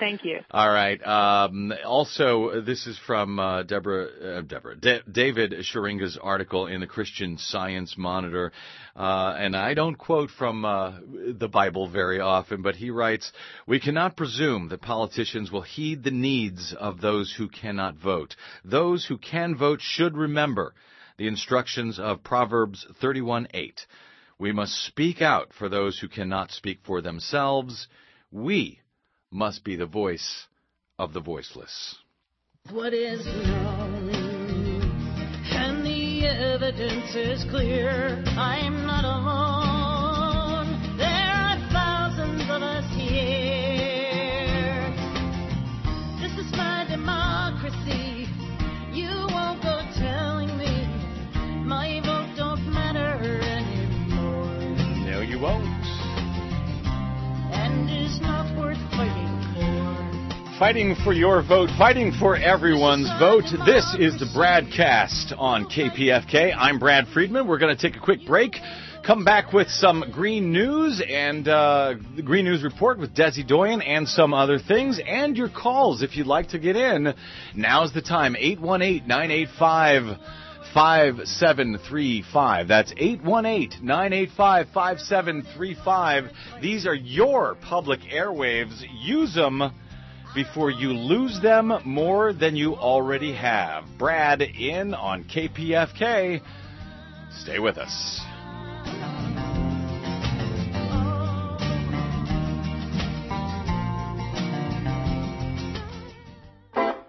[0.00, 0.40] Thank you.
[0.50, 1.00] All right.
[1.06, 6.86] Um, also, this is from uh, Deborah, uh, Deborah, D- David Schuringa's article in the
[6.86, 8.50] Christian Science Monitor,
[8.96, 10.92] uh, and I don't quote from uh,
[11.38, 13.30] the Bible very often, but he writes,
[13.66, 18.36] "We cannot presume that politicians will heed the needs of those who cannot vote.
[18.64, 20.72] Those who can vote should remember
[21.18, 23.86] the instructions of Proverbs 31:8.
[24.38, 27.86] We must speak out for those who cannot speak for themselves.
[28.32, 28.79] We."
[29.30, 30.46] Must be the voice
[30.98, 31.96] of the voiceless.
[32.70, 34.10] What is known,
[35.52, 38.22] and the evidence is clear.
[38.26, 39.59] I'm not alone.
[60.60, 63.44] Fighting for your vote, fighting for everyone's vote.
[63.64, 66.54] This is the Bradcast on KPFK.
[66.54, 67.48] I'm Brad Friedman.
[67.48, 68.56] We're going to take a quick break,
[69.02, 73.80] come back with some green news and uh, the green news report with Desi Doyen
[73.80, 77.14] and some other things, and your calls if you'd like to get in.
[77.56, 80.18] Now's the time 818 985
[80.74, 82.68] 5735.
[82.68, 86.24] That's 818 985 5735.
[86.60, 88.84] These are your public airwaves.
[89.00, 89.72] Use them
[90.34, 93.84] before you lose them more than you already have.
[93.98, 96.40] Brad in on KPFK.
[97.42, 98.20] Stay with us.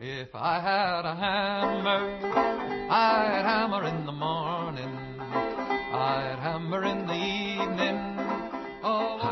[0.04, 2.02] If I had a hammer,
[2.90, 7.11] I'd hammer in the morning, I'd hammer in the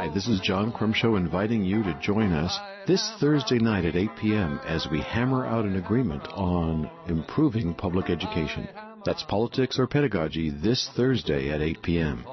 [0.09, 4.09] Hi, this is John Crumshow inviting you to join us this Thursday night at 8
[4.19, 4.59] p.m.
[4.65, 8.67] as we hammer out an agreement on improving public education.
[9.05, 12.25] That's politics or pedagogy this Thursday at 8 p.m.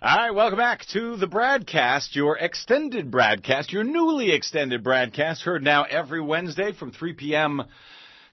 [0.00, 5.62] all right, welcome back to the BradCast, your extended BradCast, your newly extended BradCast, heard
[5.62, 7.62] now every Wednesday from 3 p.m.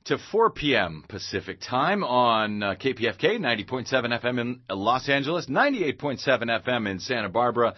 [0.05, 1.03] to 4 p.m.
[1.07, 6.19] Pacific time on uh, KPFK 90.7 FM in Los Angeles, 98.7
[6.63, 7.73] FM in Santa Barbara,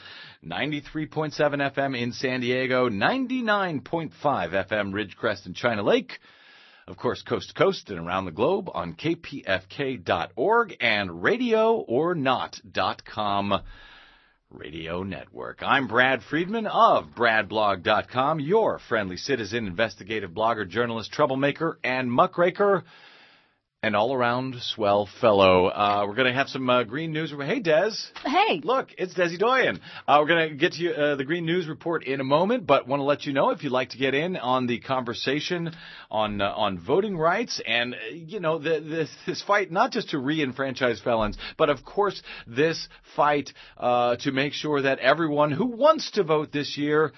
[0.46, 1.34] 93.7
[1.74, 6.20] FM in San Diego, 99.5 FM Ridgecrest and China Lake.
[6.86, 13.62] Of course, coast to coast and around the globe on kpfk.org and radioornot.com
[14.52, 15.62] radio network.
[15.62, 22.84] I'm Brad Friedman of bradblog.com, your friendly citizen, investigative blogger, journalist, troublemaker, and muckraker.
[23.84, 25.68] And all around swell fellow.
[25.68, 27.32] Uh, we're going to have some uh, green news.
[27.32, 27.92] Hey, Des.
[28.26, 28.60] Hey.
[28.64, 29.80] Look, it's Desi Doyen.
[30.08, 32.66] Uh, we're going to get to you, uh, the green news report in a moment,
[32.66, 35.70] but want to let you know if you'd like to get in on the conversation
[36.10, 40.10] on uh, on voting rights and uh, you know the, this this fight not just
[40.10, 45.68] to re-enfranchise felons, but of course this fight uh, to make sure that everyone who
[45.68, 47.14] wants to vote this year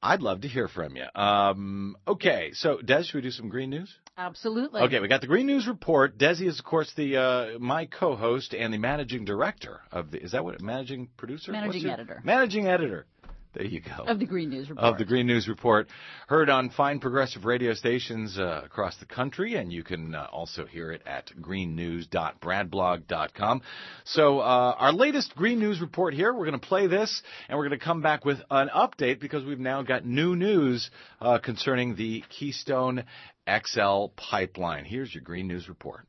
[0.00, 1.06] I'd love to hear from you.
[1.20, 3.92] Um, okay, so Des, should we do some green news?
[4.16, 4.82] Absolutely.
[4.82, 6.18] Okay, we got the Green News Report.
[6.18, 10.20] Desi is, of course, the uh, my co-host and the managing director of the.
[10.20, 11.52] Is that what managing producer?
[11.52, 12.20] Managing editor.
[12.24, 13.06] Managing editor.
[13.54, 14.86] There you go Of the Green News Report.
[14.86, 15.88] of the Green News Report,
[16.26, 20.66] heard on fine progressive radio stations uh, across the country, and you can uh, also
[20.66, 23.62] hear it at greennews.bradblog.com.
[24.04, 27.66] So, uh, our latest Green News Report here, we're going to play this, and we're
[27.68, 31.96] going to come back with an update because we've now got new news uh, concerning
[31.96, 33.04] the Keystone
[33.48, 34.84] XL pipeline.
[34.84, 36.06] Here's your Green News Report.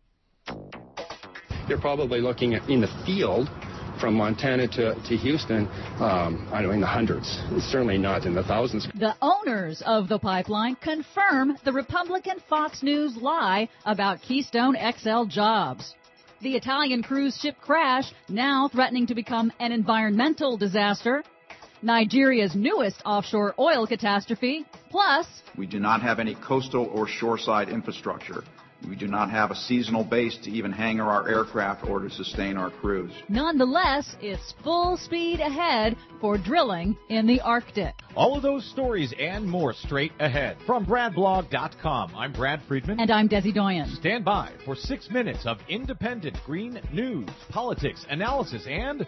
[1.68, 3.48] They're probably looking at, in the field
[4.00, 5.68] from Montana to, to Houston,
[6.00, 7.28] um, I don't know, in the hundreds.
[7.60, 8.88] Certainly not in the thousands.
[8.96, 15.96] The owners of the pipeline confirm the Republican Fox News lie about Keystone XL jobs.
[16.42, 21.24] The Italian cruise ship crash now threatening to become an environmental disaster.
[21.82, 24.66] Nigeria's newest offshore oil catastrophe.
[24.90, 25.26] Plus,
[25.58, 28.44] We do not have any coastal or shoreside infrastructure.
[28.88, 32.58] We do not have a seasonal base to even hangar our aircraft or to sustain
[32.58, 33.12] our crews.
[33.28, 37.94] nonetheless, it's full speed ahead for drilling in the Arctic.
[38.16, 40.58] All of those stories and more straight ahead.
[40.66, 43.00] From BradBlog.com, I'm Brad Friedman.
[43.00, 43.88] And I'm Desi Doyen.
[43.96, 49.06] Stand by for six minutes of independent green news, politics, analysis, and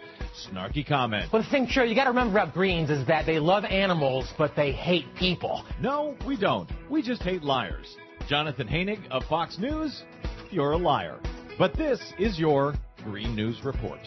[0.48, 1.32] snarky comment.
[1.32, 4.32] Well, the thing, sure, you got to remember about Greens is that they love animals,
[4.38, 5.64] but they hate people.
[5.80, 6.70] No, we don't.
[6.88, 7.96] We just hate liars.
[8.28, 10.04] Jonathan Hoenig of Fox News,
[10.50, 11.18] you're a liar.
[11.58, 14.00] But this is your Green News Report.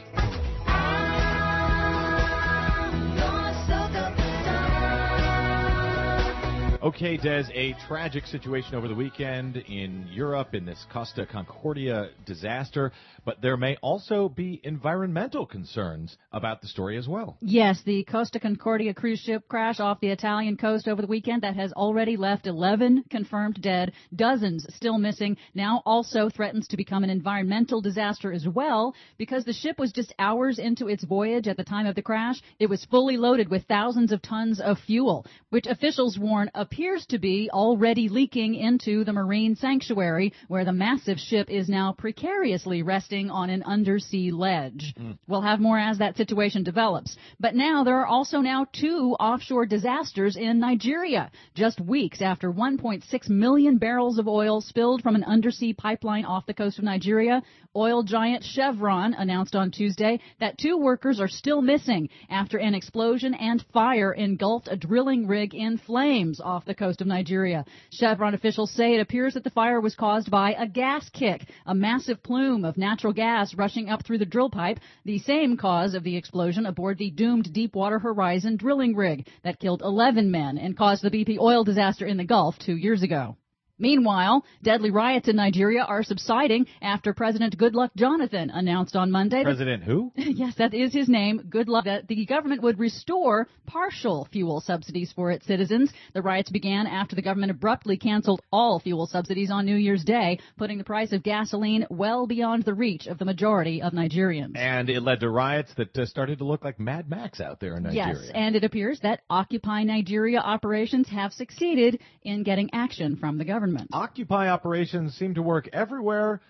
[6.85, 12.91] Okay, Des, a tragic situation over the weekend in Europe in this Costa Concordia disaster,
[13.25, 17.37] but there may also be environmental concerns about the story as well.
[17.41, 21.55] Yes, the Costa Concordia cruise ship crash off the Italian coast over the weekend that
[21.55, 27.09] has already left 11 confirmed dead, dozens still missing, now also threatens to become an
[27.09, 31.63] environmental disaster as well because the ship was just hours into its voyage at the
[31.63, 32.39] time of the crash.
[32.59, 36.74] It was fully loaded with thousands of tons of fuel, which officials warn appears
[37.15, 42.83] to be already leaking into the marine sanctuary where the massive ship is now precariously
[42.83, 44.93] resting on an undersea ledge.
[44.97, 45.11] Hmm.
[45.25, 47.15] We'll have more as that situation develops.
[47.39, 53.29] But now there are also now two offshore disasters in Nigeria, just weeks after 1.6
[53.29, 57.41] million barrels of oil spilled from an undersea pipeline off the coast of Nigeria.
[57.73, 63.33] Oil giant Chevron announced on Tuesday that two workers are still missing after an explosion
[63.33, 67.65] and fire engulfed a drilling rig in flames off the coast of Nigeria.
[67.91, 71.75] Chevron officials say it appears that the fire was caused by a gas kick, a
[71.75, 76.03] massive plume of natural gas rushing up through the drill pipe, the same cause of
[76.03, 81.03] the explosion aboard the doomed Deepwater Horizon drilling rig that killed 11 men and caused
[81.03, 83.37] the BP oil disaster in the Gulf two years ago.
[83.77, 89.37] Meanwhile, deadly riots in Nigeria are subsiding after President Goodluck Jonathan announced on Monday.
[89.37, 90.11] that- President who?
[90.15, 91.41] yes, that is his name.
[91.49, 91.83] Goodluck.
[91.83, 95.91] That the government would restore partial fuel subsidies for its citizens.
[96.13, 100.39] The riots began after the government abruptly canceled all fuel subsidies on New Year's Day,
[100.57, 104.55] putting the price of gasoline well beyond the reach of the majority of Nigerians.
[104.55, 107.75] And it led to riots that uh, started to look like Mad Max out there
[107.75, 108.13] in Nigeria.
[108.21, 113.43] Yes, and it appears that Occupy Nigeria operations have succeeded in getting action from the
[113.43, 113.64] government.
[113.91, 116.41] Occupy operations seem to work everywhere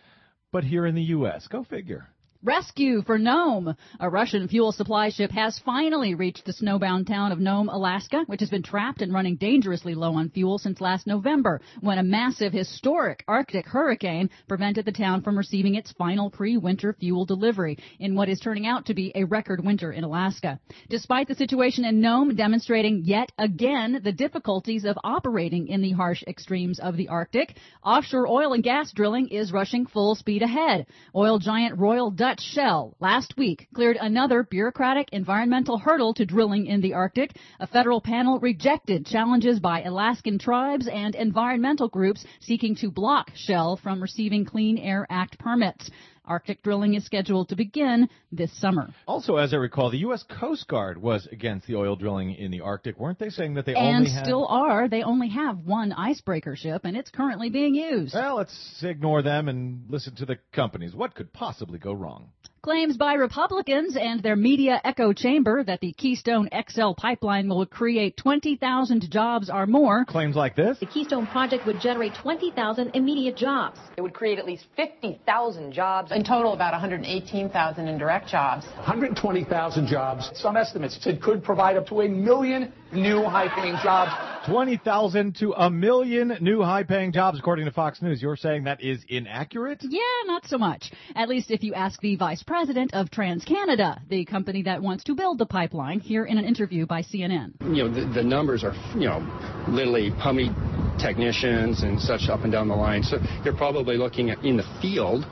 [0.52, 1.48] but here in the U.S.
[1.50, 2.08] Go figure.
[2.46, 3.76] Rescue for Nome.
[4.00, 8.40] A Russian fuel supply ship has finally reached the snowbound town of Nome, Alaska, which
[8.42, 12.54] has been trapped and running dangerously low on fuel since last November, when a massive
[12.54, 18.30] historic Arctic hurricane prevented the town from receiving its final pre-winter fuel delivery in what
[18.30, 20.60] is turning out to be a record winter in Alaska.
[20.88, 26.22] Despite the situation in Nome demonstrating yet again the difficulties of operating in the harsh
[26.28, 30.86] extremes of the Arctic, offshore oil and gas drilling is rushing full speed ahead.
[31.16, 36.82] Oil giant Royal Dutch Shell last week cleared another bureaucratic environmental hurdle to drilling in
[36.82, 37.38] the Arctic.
[37.60, 43.78] A federal panel rejected challenges by Alaskan tribes and environmental groups seeking to block Shell
[43.78, 45.90] from receiving Clean Air Act permits.
[46.28, 48.94] Arctic drilling is scheduled to begin this summer.
[49.08, 50.24] Also, as I recall, the U.S.
[50.24, 53.00] Coast Guard was against the oil drilling in the Arctic.
[53.00, 54.24] Weren't they saying that they and only had...
[54.26, 54.88] still are.
[54.88, 58.14] They only have one icebreaker ship, and it's currently being used.
[58.14, 60.96] Well, let's ignore them and listen to the companies.
[60.96, 62.30] What could possibly go wrong?
[62.66, 68.18] Claims by Republicans and their media echo chamber that the Keystone XL pipeline will create
[68.18, 70.04] 20,000 jobs or more.
[70.06, 70.80] Claims like this?
[70.80, 73.78] The Keystone Project would generate 20,000 immediate jobs.
[73.98, 76.12] It would create at least 50,000 jobs.
[76.12, 78.66] In total, about 118,000 indirect jobs.
[78.78, 80.32] 120,000 jobs.
[80.34, 84.12] Some estimates said could provide up to a million new high-paying jobs.
[84.48, 88.24] 20,000 to a million new high-paying jobs, according to Fox News.
[88.24, 89.80] You're saying that is inaccurate?
[89.82, 90.92] Yeah, not so much.
[91.16, 95.14] At least if you ask the vice president of TransCanada, the company that wants to
[95.14, 97.52] build the pipeline, here in an interview by CNN.
[97.62, 99.20] You know, the, the numbers are, you know,
[99.68, 100.50] literally how many
[100.98, 103.04] technicians and such up and down the line.
[103.04, 105.26] So you're probably looking at in the field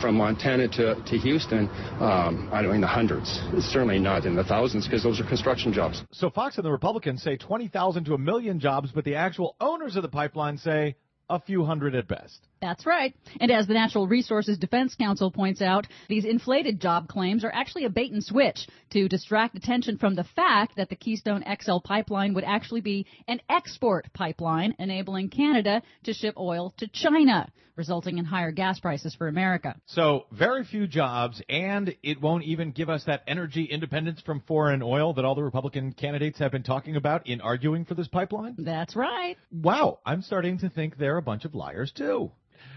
[0.00, 1.68] from Montana to, to Houston,
[2.00, 3.38] um, I don't know, in the hundreds.
[3.52, 6.02] It's certainly not in the thousands because those are construction jobs.
[6.12, 9.96] So Fox and the Republicans say 20,000 to a million jobs, but the actual owners
[9.96, 10.96] of the pipeline say
[11.30, 12.40] a few hundred at best.
[12.60, 13.14] That's right.
[13.40, 17.84] And as the Natural Resources Defense Council points out, these inflated job claims are actually
[17.84, 22.34] a bait and switch to distract attention from the fact that the Keystone XL pipeline
[22.34, 28.24] would actually be an export pipeline enabling Canada to ship oil to China, resulting in
[28.24, 29.76] higher gas prices for America.
[29.86, 34.82] So, very few jobs, and it won't even give us that energy independence from foreign
[34.82, 38.54] oil that all the Republican candidates have been talking about in arguing for this pipeline?
[38.58, 39.36] That's right.
[39.52, 42.32] Wow, I'm starting to think they're a bunch of liars, too.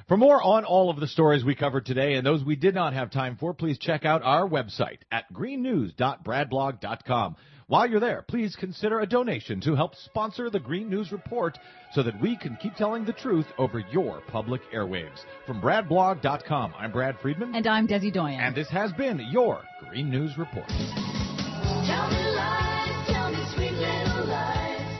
[0.08, 2.94] For more on all of the stories we covered today and those we did not
[2.94, 7.36] have time for, please check out our website at greennews.bradblog.com.
[7.68, 11.57] While you're there, please consider a donation to help sponsor the Green News Report
[11.93, 15.24] so that we can keep telling the truth over your public airwaves.
[15.47, 17.55] From bradblog.com, I'm Brad Friedman.
[17.55, 18.39] And I'm Desi Doyen.
[18.39, 20.68] And this has been your Green News Report.
[20.68, 24.99] Tell me lies, tell me sweet little lies.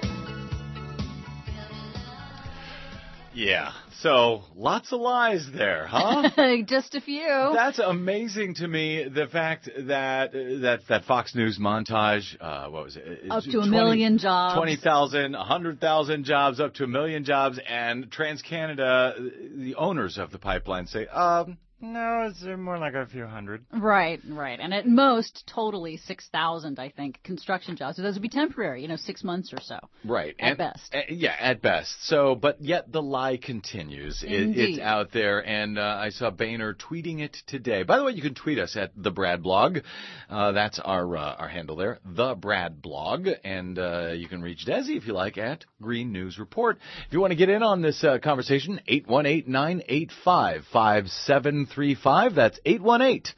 [3.34, 3.72] Yeah.
[4.04, 6.30] So lots of lies there, huh?
[6.66, 7.51] Just a few.
[7.56, 9.08] That's amazing to me.
[9.08, 13.32] The fact that that that Fox News montage, uh, what was it?
[13.32, 14.58] Up to a million jobs.
[14.58, 20.18] Twenty thousand, a hundred thousand jobs, up to a million jobs, and TransCanada, the owners
[20.18, 23.66] of the pipeline, say, um, no, it's more like a few hundred.
[23.74, 24.58] Right, right.
[24.58, 27.98] And at most, totally 6,000, I think, construction jobs.
[27.98, 29.80] So those would be temporary, you know, six months or so.
[30.06, 30.34] Right.
[30.40, 30.96] At and, best.
[30.96, 32.08] uh, yeah, at best.
[32.08, 34.24] So, but yet the lie continues.
[34.24, 37.84] It, it's out there, and uh, I saw Boehner tweeting it today.
[37.84, 39.80] By the way, you can tweet us at the Brad Blog.
[40.30, 44.66] Uh, that's our uh, our handle there, the Brad Blog, and uh, you can reach
[44.66, 46.78] Desi if you like at Green News Report.
[47.08, 50.12] If you want to get in on this uh, conversation, eight one eight nine eight
[50.24, 52.36] five five seven three five.
[52.36, 53.34] That's eight one eight.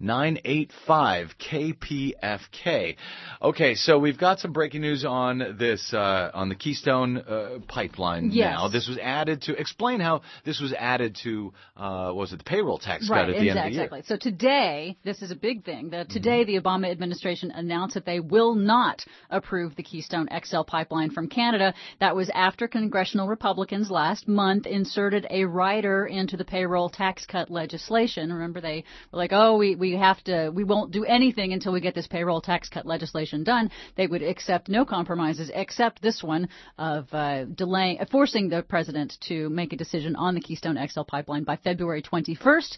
[0.00, 2.96] 985 KPFK.
[3.42, 8.30] Okay, so we've got some breaking news on this uh, on the Keystone uh, pipeline
[8.30, 8.54] Yes.
[8.56, 8.68] now.
[8.68, 12.44] This was added to explain how this was added to uh, what was it the
[12.44, 13.70] payroll tax cut Right, at the end of exactly.
[13.70, 13.84] the year.
[13.84, 14.02] exactly.
[14.06, 15.90] So today, this is a big thing.
[15.90, 21.10] That today, the Obama administration announced that they will not approve the Keystone XL pipeline
[21.10, 21.74] from Canada.
[22.00, 27.50] That was after congressional Republicans last month inserted a rider into the payroll tax cut
[27.50, 28.32] legislation.
[28.32, 31.80] Remember, they were like, "Oh, we we have to, we won't do anything until we
[31.80, 36.48] get this payroll tax cut legislation done." They would accept no compromises except this one
[36.76, 41.44] of uh, delaying, forcing the president to make a decision on the Keystone XL pipeline
[41.44, 42.76] by February 21st.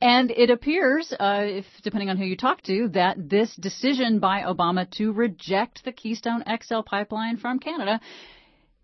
[0.00, 4.42] And it appears, uh, if depending on who you talk to, that this decision by
[4.42, 8.00] Obama to reject the Keystone XL pipeline from Canada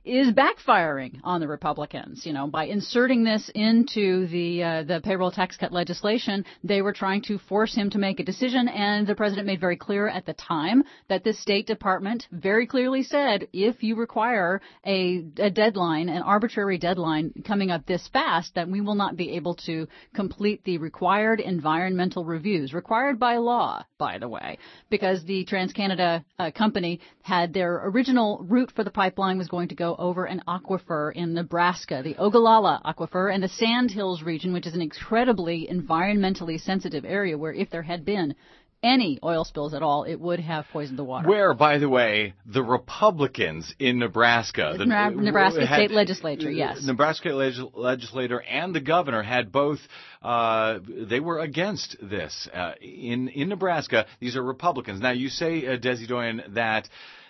[0.09, 2.25] is backfiring on the Republicans.
[2.25, 6.93] You know, by inserting this into the uh, the payroll tax cut legislation, they were
[6.93, 10.27] trying to force him to make a decision, and the president made very clear at
[10.27, 16.09] the time that the State Department very clearly said, if you require a, a deadline,
[16.09, 20.65] an arbitrary deadline coming up this fast, that we will not be able to complete
[20.65, 24.59] the required environmental reviews, required by law, by the way,
[24.91, 29.75] because the TransCanada uh, company had their original route for the pipeline was going to
[29.75, 34.67] go over an aquifer in Nebraska, the Ogallala Aquifer, and the Sand Hills region, which
[34.67, 38.35] is an incredibly environmentally sensitive area where if there had been
[38.83, 41.29] any oil spills at all, it would have poisoned the water.
[41.29, 46.85] Where, by the way, the Republicans in Nebraska, The Nebra- Nebraska had- state legislature, yes.
[46.85, 49.81] Nebraska leg- legislator and the governor had both.
[50.23, 54.07] Uh, they were against this uh, in in Nebraska.
[54.21, 55.01] These are Republicans.
[55.01, 56.89] Now you say, uh, Desi Doyen, that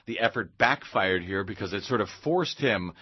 [0.08, 2.92] the effort backfired here because it sort of forced him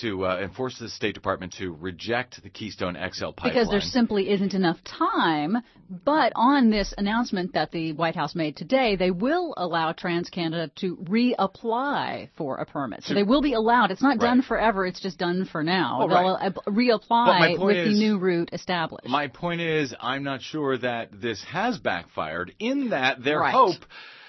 [0.00, 3.52] to uh, and the State Department to reject the Keystone XL pipeline.
[3.52, 5.56] Because there simply isn't enough time.
[6.04, 10.96] But on this announcement that the White House made today, they will allow TransCanada to
[10.96, 13.04] reapply for a permit.
[13.04, 13.90] So they will be allowed.
[13.90, 14.46] It's not done Right.
[14.46, 14.84] forever.
[14.84, 16.00] It's just done for now.
[16.02, 16.52] Oh, They'll right.
[16.54, 19.08] But my reapply with is- the new route established.
[19.08, 23.52] My point is, I'm not sure that this has backfired in that their Right.
[23.52, 23.84] hope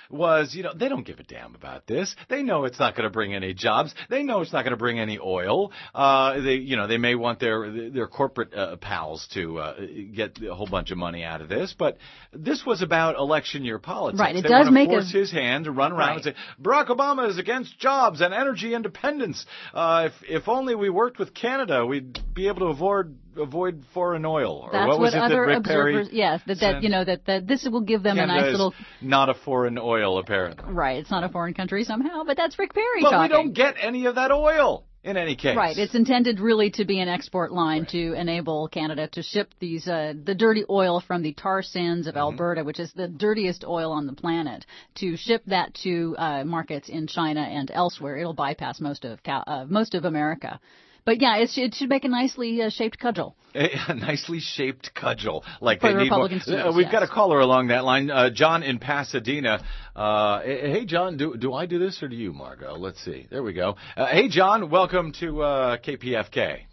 [0.10, 2.16] was, you know, they don't give a damn about this.
[2.30, 3.94] They know it's not going to bring any jobs.
[4.10, 5.72] They know it's not going to bring any oil.
[5.94, 9.76] Uh, they, you know, they may want their their corporate uh, pals to uh,
[10.14, 11.98] get a whole bunch of money out of this, but
[12.34, 14.20] this was about election year politics.
[14.20, 16.88] Right, it they does make a- force his hand to run around and say Barack
[16.88, 19.46] Obama is against jobs and energy independence.
[19.74, 24.26] Uh, if if only we worked with Canada, we'd be able to avoid avoid foreign
[24.26, 24.62] oil.
[24.64, 27.26] Or That's what was it other that Rick Perry yes, that, that you know that,
[27.26, 30.74] that this will give them Canada a nice little not a foreign oil, apparently.
[30.74, 30.98] right.
[30.98, 34.06] It's not a foreign country somehow, but that's Rick Perry But we don't get any
[34.06, 35.56] of that oil in any case.
[35.56, 35.78] Right.
[35.78, 40.14] It's intended really to be an export line to enable Canada to ship these uh,
[40.22, 42.20] the dirty oil from the tar sands of Mm-hmm.
[42.20, 44.66] Alberta, which is the dirtiest oil on the planet,
[44.96, 48.18] to ship that to uh, markets in China and elsewhere.
[48.18, 50.60] It'll bypass most of Cal- uh, most of America.
[51.08, 53.38] But yeah, it should, it should make a nicely uh, shaped cudgel.
[53.56, 56.24] A nicely shaped cudgel, like For they the need more.
[56.24, 56.92] Republicans Uh, We've yes.
[56.92, 59.64] got a caller along that line, uh, John in Pasadena.
[59.96, 62.76] Uh, hey, John, do do I do this or do you, Margot?
[62.76, 63.26] Let's see.
[63.32, 63.78] There we go.
[63.96, 66.64] Uh, hey, John, welcome to uh, KPFK.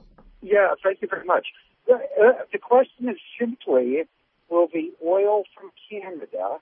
[0.42, 1.46] Yeah, thank you very much.
[1.86, 4.02] The, uh, the question is simply,
[4.50, 6.58] will the oil from Canada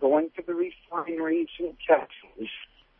[0.00, 2.50] going to the refineries in Texas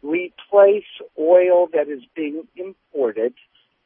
[0.02, 0.84] replace
[1.18, 3.34] oil that is being imported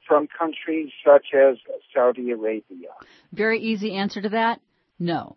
[0.07, 1.57] from countries such as
[1.95, 2.91] Saudi Arabia?
[3.33, 4.61] Very easy answer to that:
[4.99, 5.37] no.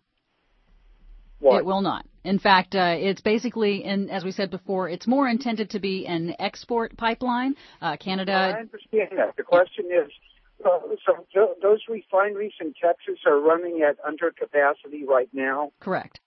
[1.39, 1.59] What?
[1.59, 2.05] It will not.
[2.23, 6.07] In fact, uh, it's basically, and as we said before, it's more intended to be
[6.07, 7.55] an export pipeline.
[7.81, 9.35] Uh, I understand that.
[9.35, 10.09] The question is,
[10.65, 15.71] uh, so th- those refineries in Texas are running at under capacity right now.
[15.81, 16.21] correct.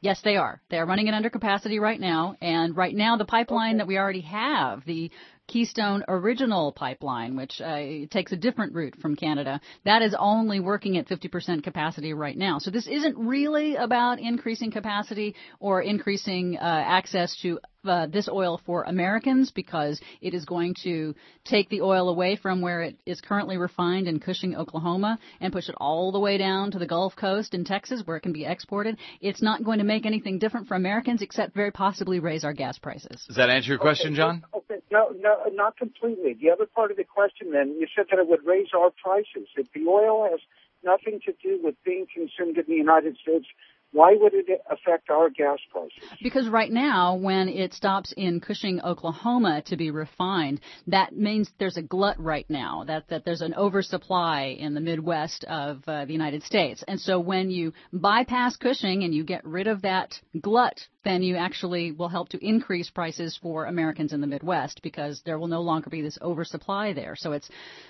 [0.00, 0.60] Yes, they are.
[0.68, 3.98] They are running it under capacity right now, and right now the pipeline that we
[3.98, 5.12] already have, the
[5.48, 10.96] Keystone Original Pipeline, which uh, takes a different route from Canada, that is only working
[10.96, 12.58] at 50% capacity right now.
[12.58, 18.60] So this isn't really about increasing capacity or increasing uh, access to uh, this oil
[18.64, 21.14] for Americans because it is going to
[21.44, 25.68] take the oil away from where it is currently refined in Cushing, Oklahoma, and push
[25.68, 28.44] it all the way down to the Gulf Coast in Texas where it can be
[28.44, 28.98] exported.
[29.20, 32.78] It's not going to make anything different for Americans except very possibly raise our gas
[32.78, 33.24] prices.
[33.26, 34.44] Does that answer your question, John?
[34.54, 36.34] Okay, no, no, not completely.
[36.40, 39.48] The other part of the question, then, you said that it would raise our prices.
[39.56, 40.40] If the oil has
[40.84, 43.46] nothing to do with being consumed in the United States,
[43.92, 46.02] why would it affect our gas prices?
[46.22, 51.76] Because right now, when it stops in Cushing, Oklahoma to be refined, that means there's
[51.76, 56.12] a glut right now, that, that there's an oversupply in the Midwest of uh, the
[56.12, 56.82] United States.
[56.88, 61.36] And so when you bypass Cushing and you get rid of that glut, then you
[61.36, 65.60] actually will help to increase prices for Americans in the Midwest because there will no
[65.60, 67.16] longer be this oversupply there.
[67.16, 67.48] So it's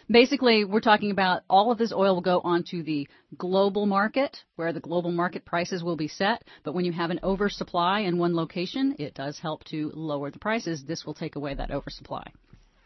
[0.09, 4.73] basically, we're talking about all of this oil will go onto the global market where
[4.73, 6.45] the global market prices will be set.
[6.65, 10.39] But when you have an oversupply in one location, it does help to lower the
[10.39, 10.85] prices.
[10.85, 12.25] This will take away that oversupply.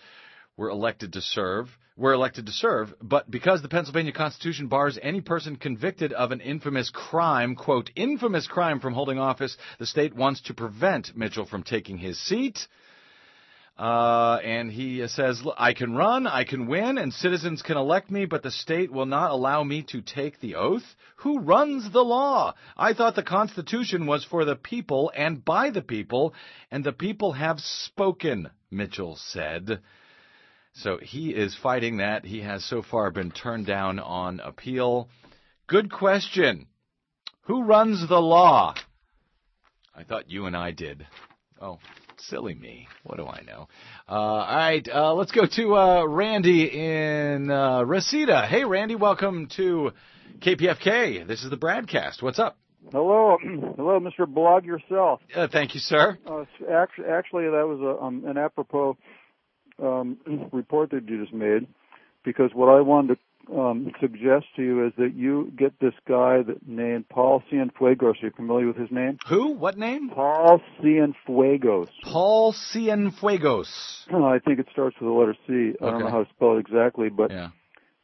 [0.57, 1.79] were elected to serve.
[1.95, 6.41] Were elected to serve, but because the Pennsylvania Constitution bars any person convicted of an
[6.41, 11.63] infamous crime, quote, infamous crime from holding office, the state wants to prevent Mitchell from
[11.63, 12.67] taking his seat.
[13.79, 18.27] Uh, and he says, I can run, I can win, and citizens can elect me,
[18.27, 20.85] but the state will not allow me to take the oath.
[21.17, 22.55] Who runs the law?
[22.77, 26.35] I thought the Constitution was for the people and by the people,
[26.71, 29.81] and the people have spoken, Mitchell said.
[30.75, 32.25] So he is fighting that.
[32.25, 35.09] He has so far been turned down on appeal.
[35.67, 36.67] Good question.
[37.43, 38.75] Who runs the law?
[39.95, 41.07] I thought you and I did.
[41.61, 41.79] Oh,
[42.29, 42.89] silly me.
[43.05, 43.69] What do I know?
[44.09, 48.47] Uh, all right, uh, let's go to uh, Randy in uh, Reseda.
[48.47, 49.93] Hey, Randy, welcome to
[50.41, 51.27] KPFK.
[51.27, 52.23] This is the BradCast.
[52.23, 52.59] What's up?
[52.91, 53.37] Hello,
[53.77, 54.27] hello, Mr.
[54.27, 55.21] Blog yourself.
[55.35, 56.19] Uh, thank you, sir.
[56.27, 58.97] Uh, actually, actually, that was a, um, an apropos
[59.83, 60.19] um,
[60.53, 61.67] report that you just made,
[62.25, 63.21] because what I wanted to
[63.51, 68.23] um, suggest to you is that you get this guy that named Paul Cienfuegos.
[68.23, 69.19] Are you familiar with his name?
[69.29, 69.53] Who?
[69.53, 70.11] What name?
[70.11, 71.89] Paul Cienfuegos.
[72.05, 74.07] Paul Cienfuegos.
[74.13, 75.73] I think it starts with the letter C.
[75.81, 77.49] I don't know how to spell it exactly, but Yeah.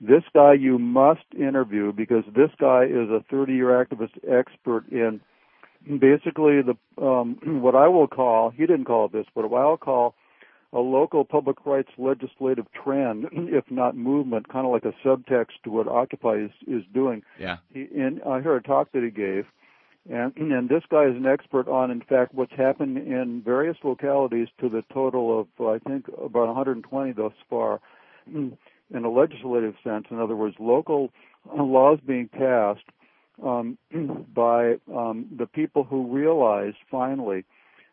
[0.01, 5.21] this guy you must interview because this guy is a 30-year activist expert in
[5.99, 9.77] basically the um, what I will call he didn't call it this, but what I'll
[9.77, 10.15] call
[10.73, 15.71] a local public rights legislative trend, if not movement, kind of like a subtext to
[15.71, 17.23] what Occupy is, is doing.
[17.39, 17.59] Yeah.
[17.73, 19.47] He, in I heard a talk that he gave,
[20.09, 24.49] And, and this guy is an expert on, in fact, what's happened in various localities
[24.61, 27.81] to the total of, I think, about 120 thus far
[28.27, 28.57] in
[28.93, 30.07] a legislative sense.
[30.11, 31.11] In other words, local
[31.57, 32.85] laws being passed
[33.43, 33.79] um,
[34.35, 37.45] by um, the people who realize finally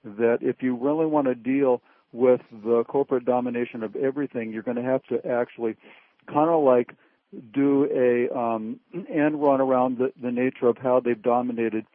[0.03, 1.81] that if you really want to deal
[2.15, 5.75] with the corporate domination of everything, you're going to have to actually
[6.27, 6.93] kind of like
[7.53, 11.85] do a um, end run around the, the nature of how they've dominated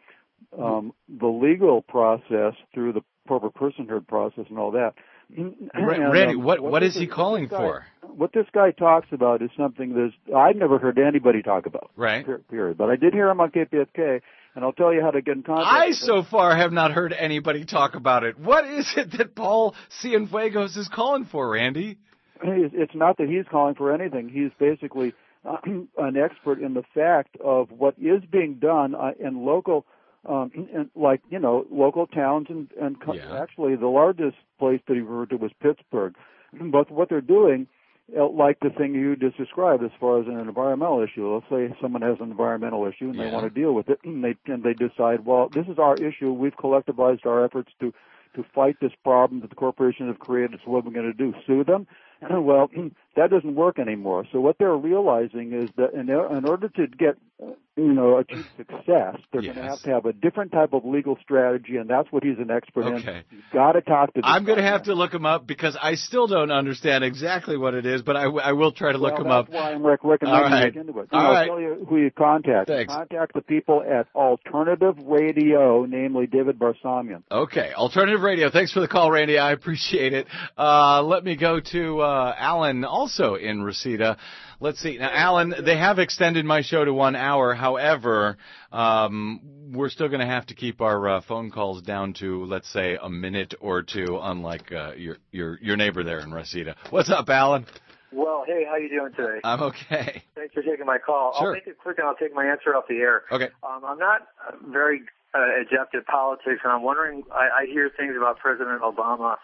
[0.61, 4.95] um, the legal process through the corporate personhood process and all that.
[5.37, 7.87] And, Randy, um, what what is he calling guy- for?
[8.03, 11.91] What this guy talks about is something that I've never heard anybody talk about.
[11.97, 12.27] Right.
[12.27, 12.77] per- Period.
[12.77, 14.21] But I did hear him on KPFK,
[14.55, 15.69] and I'll tell you how to get in contact.
[15.69, 18.39] I so far have not heard anybody talk about it.
[18.39, 21.99] What is it that Paul Cienfuegos is calling for, Randy?
[22.43, 24.29] It's not that he's calling for anything.
[24.29, 25.13] He's basically
[25.45, 25.57] uh,
[25.99, 29.87] an expert in the fact of what is being done uh, in local,
[30.29, 34.95] um, in, like you know, local towns and and co- actually the largest place that
[34.95, 36.15] he referred to was Pittsburgh.
[36.53, 37.69] But what they're doing,
[38.17, 41.33] Uh, like the thing you just described, as far as an environmental issue.
[41.33, 44.25] Let's say someone has an environmental issue and they want to deal with it, and
[44.25, 46.33] they and they decide, well, this is our issue.
[46.33, 47.93] We've collectivized our efforts to
[48.37, 50.61] to fight this problem that the corporations have created.
[50.65, 51.35] So what are we're going to do?
[51.47, 51.87] Sue them?
[52.31, 52.71] Well,
[53.17, 54.25] that doesn't work anymore.
[54.33, 58.47] So what they're realizing is that in, in order to get, uh, you know, achieve
[58.57, 62.11] success, they're going to have to have a different type of legal strategy, and that's
[62.13, 63.19] what he's an expert Okay.
[63.19, 63.25] in.
[63.31, 64.21] You've got to talk to.
[64.23, 67.75] I'm going to have to look him up because I still don't understand exactly what
[67.75, 69.55] it is, but I will try to look well, him that's up.
[69.55, 71.09] why I'm rec- recommending All look into it.
[71.13, 71.47] All I'll right.
[71.47, 72.69] tell you who you contact.
[72.69, 72.93] Thanks.
[72.93, 77.23] Contact the people at Alternative Radio, namely David Barsamian.
[77.31, 78.51] Okay, alternative radio.
[78.51, 79.39] Thanks for the call, Randy.
[79.39, 80.27] I appreciate it.
[80.57, 84.17] Uh, let me go to uh, Alan, also in Reseda.
[84.61, 84.99] Let's see.
[84.99, 87.55] Now, Alan, they have extended my show to one hour.
[87.55, 88.37] However,
[88.73, 89.41] um,
[89.73, 92.99] we're still going to have to keep our uh, phone calls down to, let's say,
[93.01, 96.77] a minute or two, unlike uh, your your your neighbor there in Reseda.
[96.91, 97.67] What's up, Alan?
[98.13, 99.41] Well, hey, how you doing today?
[99.45, 100.23] I'm okay.
[100.35, 101.35] Thanks for taking my call.
[101.39, 101.49] Sure.
[101.49, 103.23] I'll make it quick and I'll take my answer off the air.
[103.31, 103.49] Okay.
[103.63, 105.03] Um, I'm not uh, very
[105.33, 107.23] uh, adept at politics, and I'm wondering.
[107.33, 109.37] I, I hear things about President Obama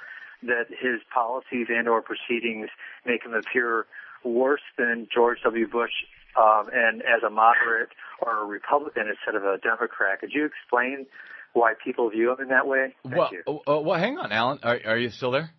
[0.43, 2.69] that his policies and/or proceedings
[3.05, 3.87] make him appear
[4.25, 5.67] worse than George W.
[5.69, 5.93] Bush,
[6.39, 10.21] um, and as a moderate or a Republican instead of a Democrat.
[10.21, 11.07] Could you explain
[11.53, 12.95] why people view him in that way?
[13.03, 13.61] Thank well, you.
[13.67, 14.59] uh, well, hang on, Alan.
[14.63, 15.51] Are, are you still there?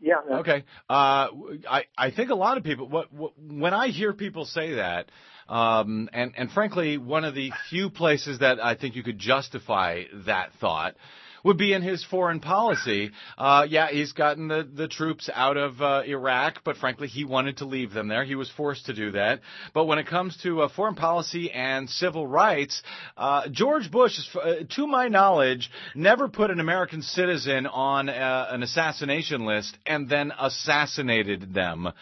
[0.00, 0.16] Yeah.
[0.28, 0.38] no.
[0.40, 0.64] Okay.
[0.90, 1.28] Uh,
[1.70, 2.88] I I think a lot of people.
[2.88, 5.10] What, what when I hear people say that,
[5.48, 10.02] um, and and frankly, one of the few places that I think you could justify
[10.26, 10.96] that thought
[11.44, 13.10] would be in his foreign policy.
[13.38, 17.58] Uh, yeah, he's gotten the, the troops out of uh, Iraq, but frankly, he wanted
[17.58, 18.24] to leave them there.
[18.24, 19.40] He was forced to do that.
[19.72, 22.82] But when it comes to uh, foreign policy and civil rights,
[23.16, 28.62] uh, George Bush, uh, to my knowledge, never put an American citizen on uh, an
[28.62, 31.92] assassination list and then assassinated them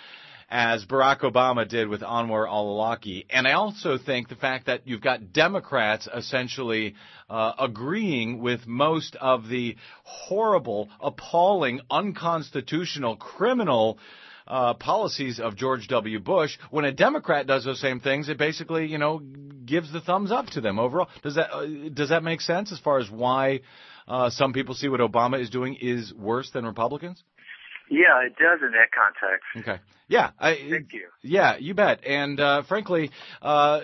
[0.53, 3.25] as Barack Obama did with Anwar al-Awlaki.
[3.31, 6.95] And I also think the fact that you've got Democrats essentially
[7.31, 13.99] uh, agreeing with most of the horrible, appalling, unconstitutional, criminal
[14.47, 16.21] uh, policies of George W.
[16.21, 16.59] Bush.
[16.71, 19.23] When a Democrat does those same things, it basically, you know,
[19.65, 21.09] gives the thumbs up to them overall.
[21.23, 23.61] Does that uh, does that make sense as far as why
[24.07, 27.23] uh, some people see what Obama is doing is worse than Republicans?
[27.93, 29.45] Yeah, it does in that context.
[29.59, 29.79] Okay.
[30.09, 30.31] Yeah.
[30.39, 31.09] I, Thank you.
[31.21, 32.07] Yeah, you bet.
[32.07, 33.11] And uh, frankly,
[33.43, 33.83] uh,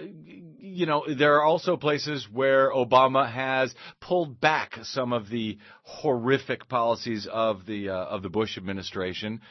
[0.59, 6.71] you know, there are also places where Obama has pulled back some of the horrific
[6.71, 9.43] policies of the uh, of the Bush administration.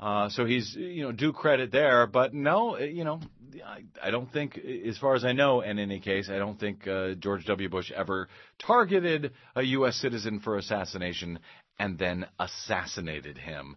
[0.00, 2.06] Uh, so he's, you know, due credit there.
[2.06, 3.20] But no, you know,
[3.64, 6.86] I, I don't think, as far as I know, in any case, I don't think
[6.86, 7.68] uh, George W.
[7.68, 8.28] Bush ever
[8.64, 9.96] targeted a U.S.
[9.96, 11.40] citizen for assassination
[11.78, 13.76] and then assassinated him.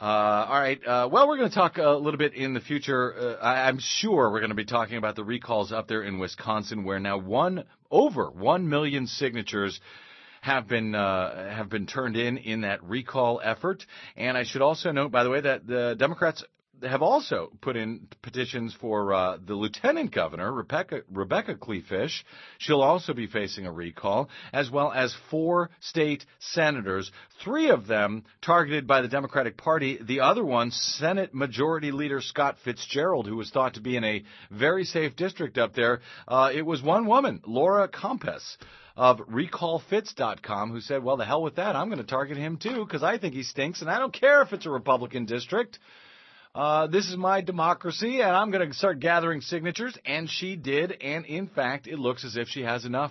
[0.00, 0.84] Uh, all right.
[0.84, 3.14] Uh, well, we're going to talk a little bit in the future.
[3.16, 6.18] Uh, I, I'm sure we're going to be talking about the recalls up there in
[6.18, 9.80] Wisconsin, where now one over one million signatures
[10.44, 13.84] have been uh, have been turned in in that recall effort.
[14.14, 16.44] And I should also note, by the way, that the Democrats
[16.82, 22.24] have also put in petitions for uh, the lieutenant governor, Rebecca, Rebecca Kleefisch.
[22.58, 27.10] She'll also be facing a recall, as well as four state senators,
[27.42, 29.98] three of them targeted by the Democratic Party.
[30.02, 34.24] The other one, Senate Majority Leader Scott Fitzgerald, who was thought to be in a
[34.50, 36.02] very safe district up there.
[36.28, 38.58] Uh, it was one woman, Laura Compas
[38.96, 41.76] of recallfits.com who said, well, the hell with that.
[41.76, 44.42] I'm going to target him too because I think he stinks and I don't care
[44.42, 45.78] if it's a Republican district.
[46.54, 49.98] Uh, this is my democracy, and I'm going to start gathering signatures.
[50.06, 53.10] And she did, and in fact, it looks as if she has enough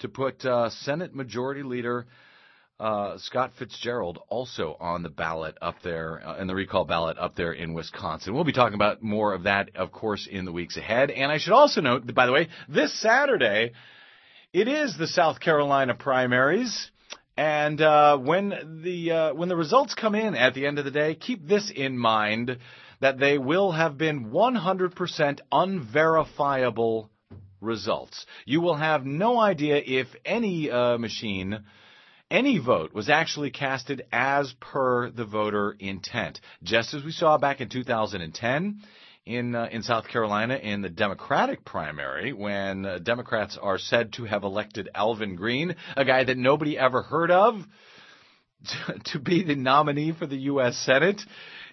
[0.00, 2.06] to put uh, Senate Majority Leader
[2.80, 7.36] uh, Scott Fitzgerald also on the ballot up there, uh, in the recall ballot up
[7.36, 8.34] there in Wisconsin.
[8.34, 11.10] We'll be talking about more of that, of course, in the weeks ahead.
[11.10, 13.72] And I should also note, by the way, this Saturday,
[14.54, 16.90] it is the South Carolina primaries.
[17.36, 20.92] And uh, when the uh, when the results come in at the end of the
[20.92, 22.58] day, keep this in mind
[23.00, 27.10] that they will have been 100% unverifiable
[27.60, 28.24] results.
[28.46, 31.64] You will have no idea if any uh, machine,
[32.30, 36.40] any vote was actually casted as per the voter intent.
[36.62, 38.82] Just as we saw back in 2010
[39.26, 44.24] in uh, in South Carolina in the Democratic primary when uh, Democrats are said to
[44.24, 47.62] have elected Alvin Greene, a guy that nobody ever heard of,
[49.06, 50.76] to be the nominee for the U.S.
[50.76, 51.20] Senate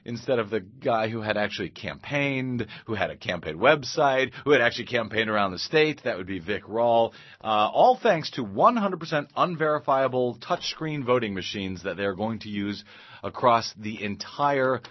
[0.03, 4.61] instead of the guy who had actually campaigned, who had a campaign website, who had
[4.61, 6.01] actually campaigned around the state.
[6.05, 7.11] That would be Vic Rawl.
[7.43, 12.83] Uh, all thanks to 100% unverifiable touchscreen voting machines that they're going to use
[13.23, 14.81] across the entire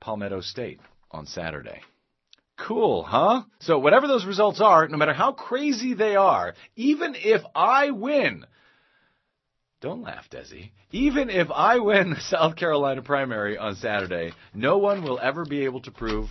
[0.00, 0.80] Palmetto State
[1.10, 1.80] on Saturday.
[2.56, 3.42] Cool, huh?
[3.60, 8.44] So whatever those results are, no matter how crazy they are, even if I win,
[9.80, 10.70] don't laugh, Desi.
[10.90, 15.64] Even if I win the South Carolina primary on Saturday, no one will ever be
[15.64, 16.28] able to prove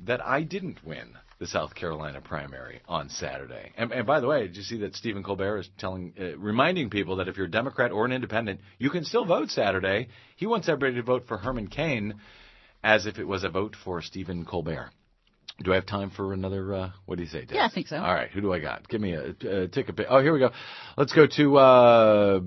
[0.00, 3.72] that I didn't win the South Carolina primary on Saturday.
[3.76, 6.90] And, and by the way, did you see that Stephen Colbert is telling, uh, reminding
[6.90, 10.08] people that if you're a Democrat or an Independent, you can still vote Saturday.
[10.36, 12.14] He wants everybody to vote for Herman Cain
[12.82, 14.90] as if it was a vote for Stephen Colbert.
[15.62, 16.74] Do I have time for another?
[16.74, 17.54] Uh, what do you say, Des?
[17.54, 17.96] Yeah, I think so.
[17.96, 18.88] All right, who do I got?
[18.88, 20.06] Give me a, a take a pic.
[20.08, 20.50] Oh, here we go.
[20.96, 22.40] Let's go to uh,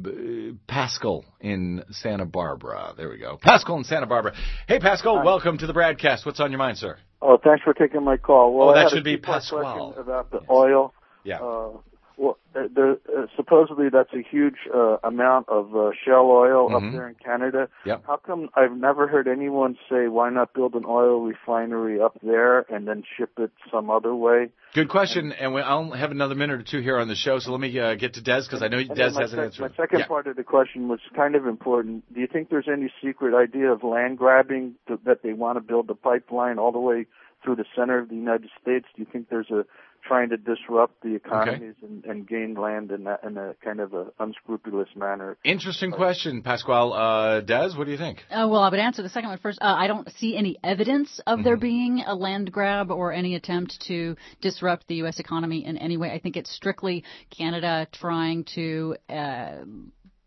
[0.67, 2.93] Pascal in Santa Barbara.
[2.97, 3.37] There we go.
[3.39, 4.33] Pascal in Santa Barbara.
[4.67, 5.23] Hey, Pascal, Hi.
[5.23, 6.25] welcome to the BradCast.
[6.25, 6.97] What's on your mind, sir?
[7.21, 8.53] Oh, thanks for taking my call.
[8.57, 9.63] Well, Oh, I that had a should be two-part Pasquale.
[9.93, 10.93] question About the oil.
[11.23, 11.37] Yeah.
[11.39, 11.69] Uh,
[12.17, 16.75] well, uh, there, uh, supposedly that's a huge uh, amount of uh, shell oil Mhm.
[16.87, 17.67] up there in Canada.
[17.85, 18.03] Yep.
[18.05, 22.59] How come I've never heard anyone say why not build an oil refinery up there
[22.71, 24.49] and then ship it some other way?
[24.73, 27.51] Good question, and we, I'll have another minute or two here on the show, so
[27.51, 29.61] let me uh, get to Des because I know And Des has an answer.
[29.63, 30.07] My second Yeah.
[30.07, 32.03] part of the question was kind of important.
[32.13, 35.61] Do you think there's any secret idea of land grabbing to, that they want to
[35.61, 37.05] build the pipeline all the way
[37.43, 38.85] through the center of the United States?
[38.95, 39.65] Do you think there's a
[40.05, 43.93] trying to disrupt the economies and, and gain land in, that, in a kind of
[43.93, 45.37] a unscrupulous manner?
[45.45, 46.91] Interesting question, Pasquale.
[46.93, 48.19] Uh, Des, what do you think?
[48.29, 49.59] Uh, well, I would answer the second one first.
[49.61, 51.43] Uh, I don't see any evidence of Mm-hmm.
[51.45, 55.19] there being a land grab or any attempt to disrupt the U.S.
[55.19, 56.11] economy in any way.
[56.11, 58.97] I think it's strictly Canada trying to.
[59.09, 59.51] Uh,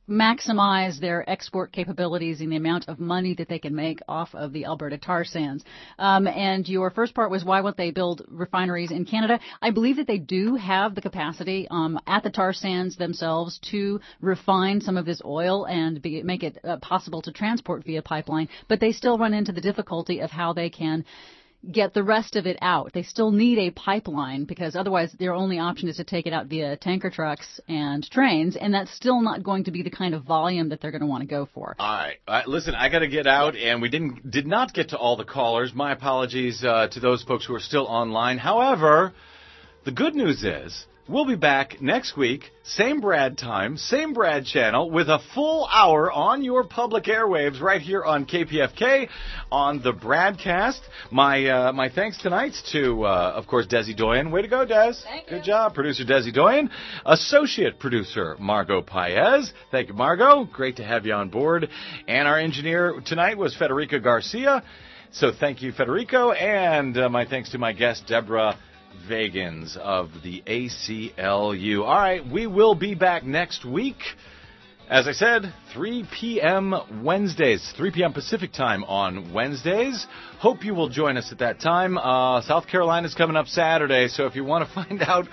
[0.08, 4.52] maximize their export capabilities and the amount of money that they can make off of
[4.52, 5.64] the Alberta tar sands.
[5.98, 9.40] Um, and your first part was why won't they build refineries in Canada?
[9.60, 14.00] I believe that they do have the capacity um, at the tar sands themselves to
[14.20, 18.48] refine some of this oil and be, make it uh, possible to transport via pipeline,
[18.68, 21.04] but they still run into the difficulty of how they can
[21.70, 22.92] get the rest of it out.
[22.92, 26.46] They still need a pipeline because otherwise their only option is to take it out
[26.46, 30.24] via tanker trucks and trains, and that's still not going to be the kind of
[30.24, 31.74] volume that they're going to want to go for.
[31.78, 32.16] All right.
[32.26, 35.16] Uh, listen, I got to get out, and we didn't did not get to all
[35.16, 35.74] the callers.
[35.74, 38.38] My apologies uh, to those folks who are still online.
[38.38, 39.12] However,
[39.84, 44.90] the good news is we'll be back next week, same Brad time, same Brad channel,
[44.90, 49.08] with a full hour on your public airwaves right here on KPFK
[49.50, 50.80] on the BradCast.
[51.10, 54.30] My uh, my thanks tonight to, uh, of course, Desi Doyen.
[54.30, 54.94] Way to go, Des.
[55.04, 56.70] Thank Good job, producer Desi Doyen.
[57.04, 59.52] Associate producer Margot Paez.
[59.70, 60.44] Thank you, Margot.
[60.44, 61.68] Great to have you on board.
[62.08, 64.62] And our engineer tonight was Federica Garcia.
[65.12, 68.58] So thank you, Federico, and uh, my thanks to my guest, Deborah
[69.08, 71.82] Vagins of the ACLU.
[71.82, 73.96] All right, we will be back next week.
[74.88, 77.02] As I said, 3 p.m.
[77.02, 78.12] Wednesdays, 3 p.m.
[78.12, 80.06] Pacific time on Wednesdays.
[80.38, 81.98] Hope you will join us at that time.
[81.98, 85.26] Uh, South Carolina's coming up Saturday, so if you want to find out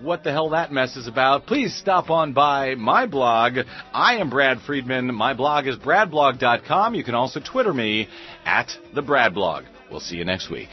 [0.00, 3.58] what the hell that mess is about, please stop on by my blog.
[3.92, 5.12] I am Brad Friedman.
[5.12, 6.94] My blog is bradblog.com.
[6.94, 8.08] You can also Twitter me
[8.44, 9.64] at the Brad Blog.
[9.90, 10.68] We'll see you next week.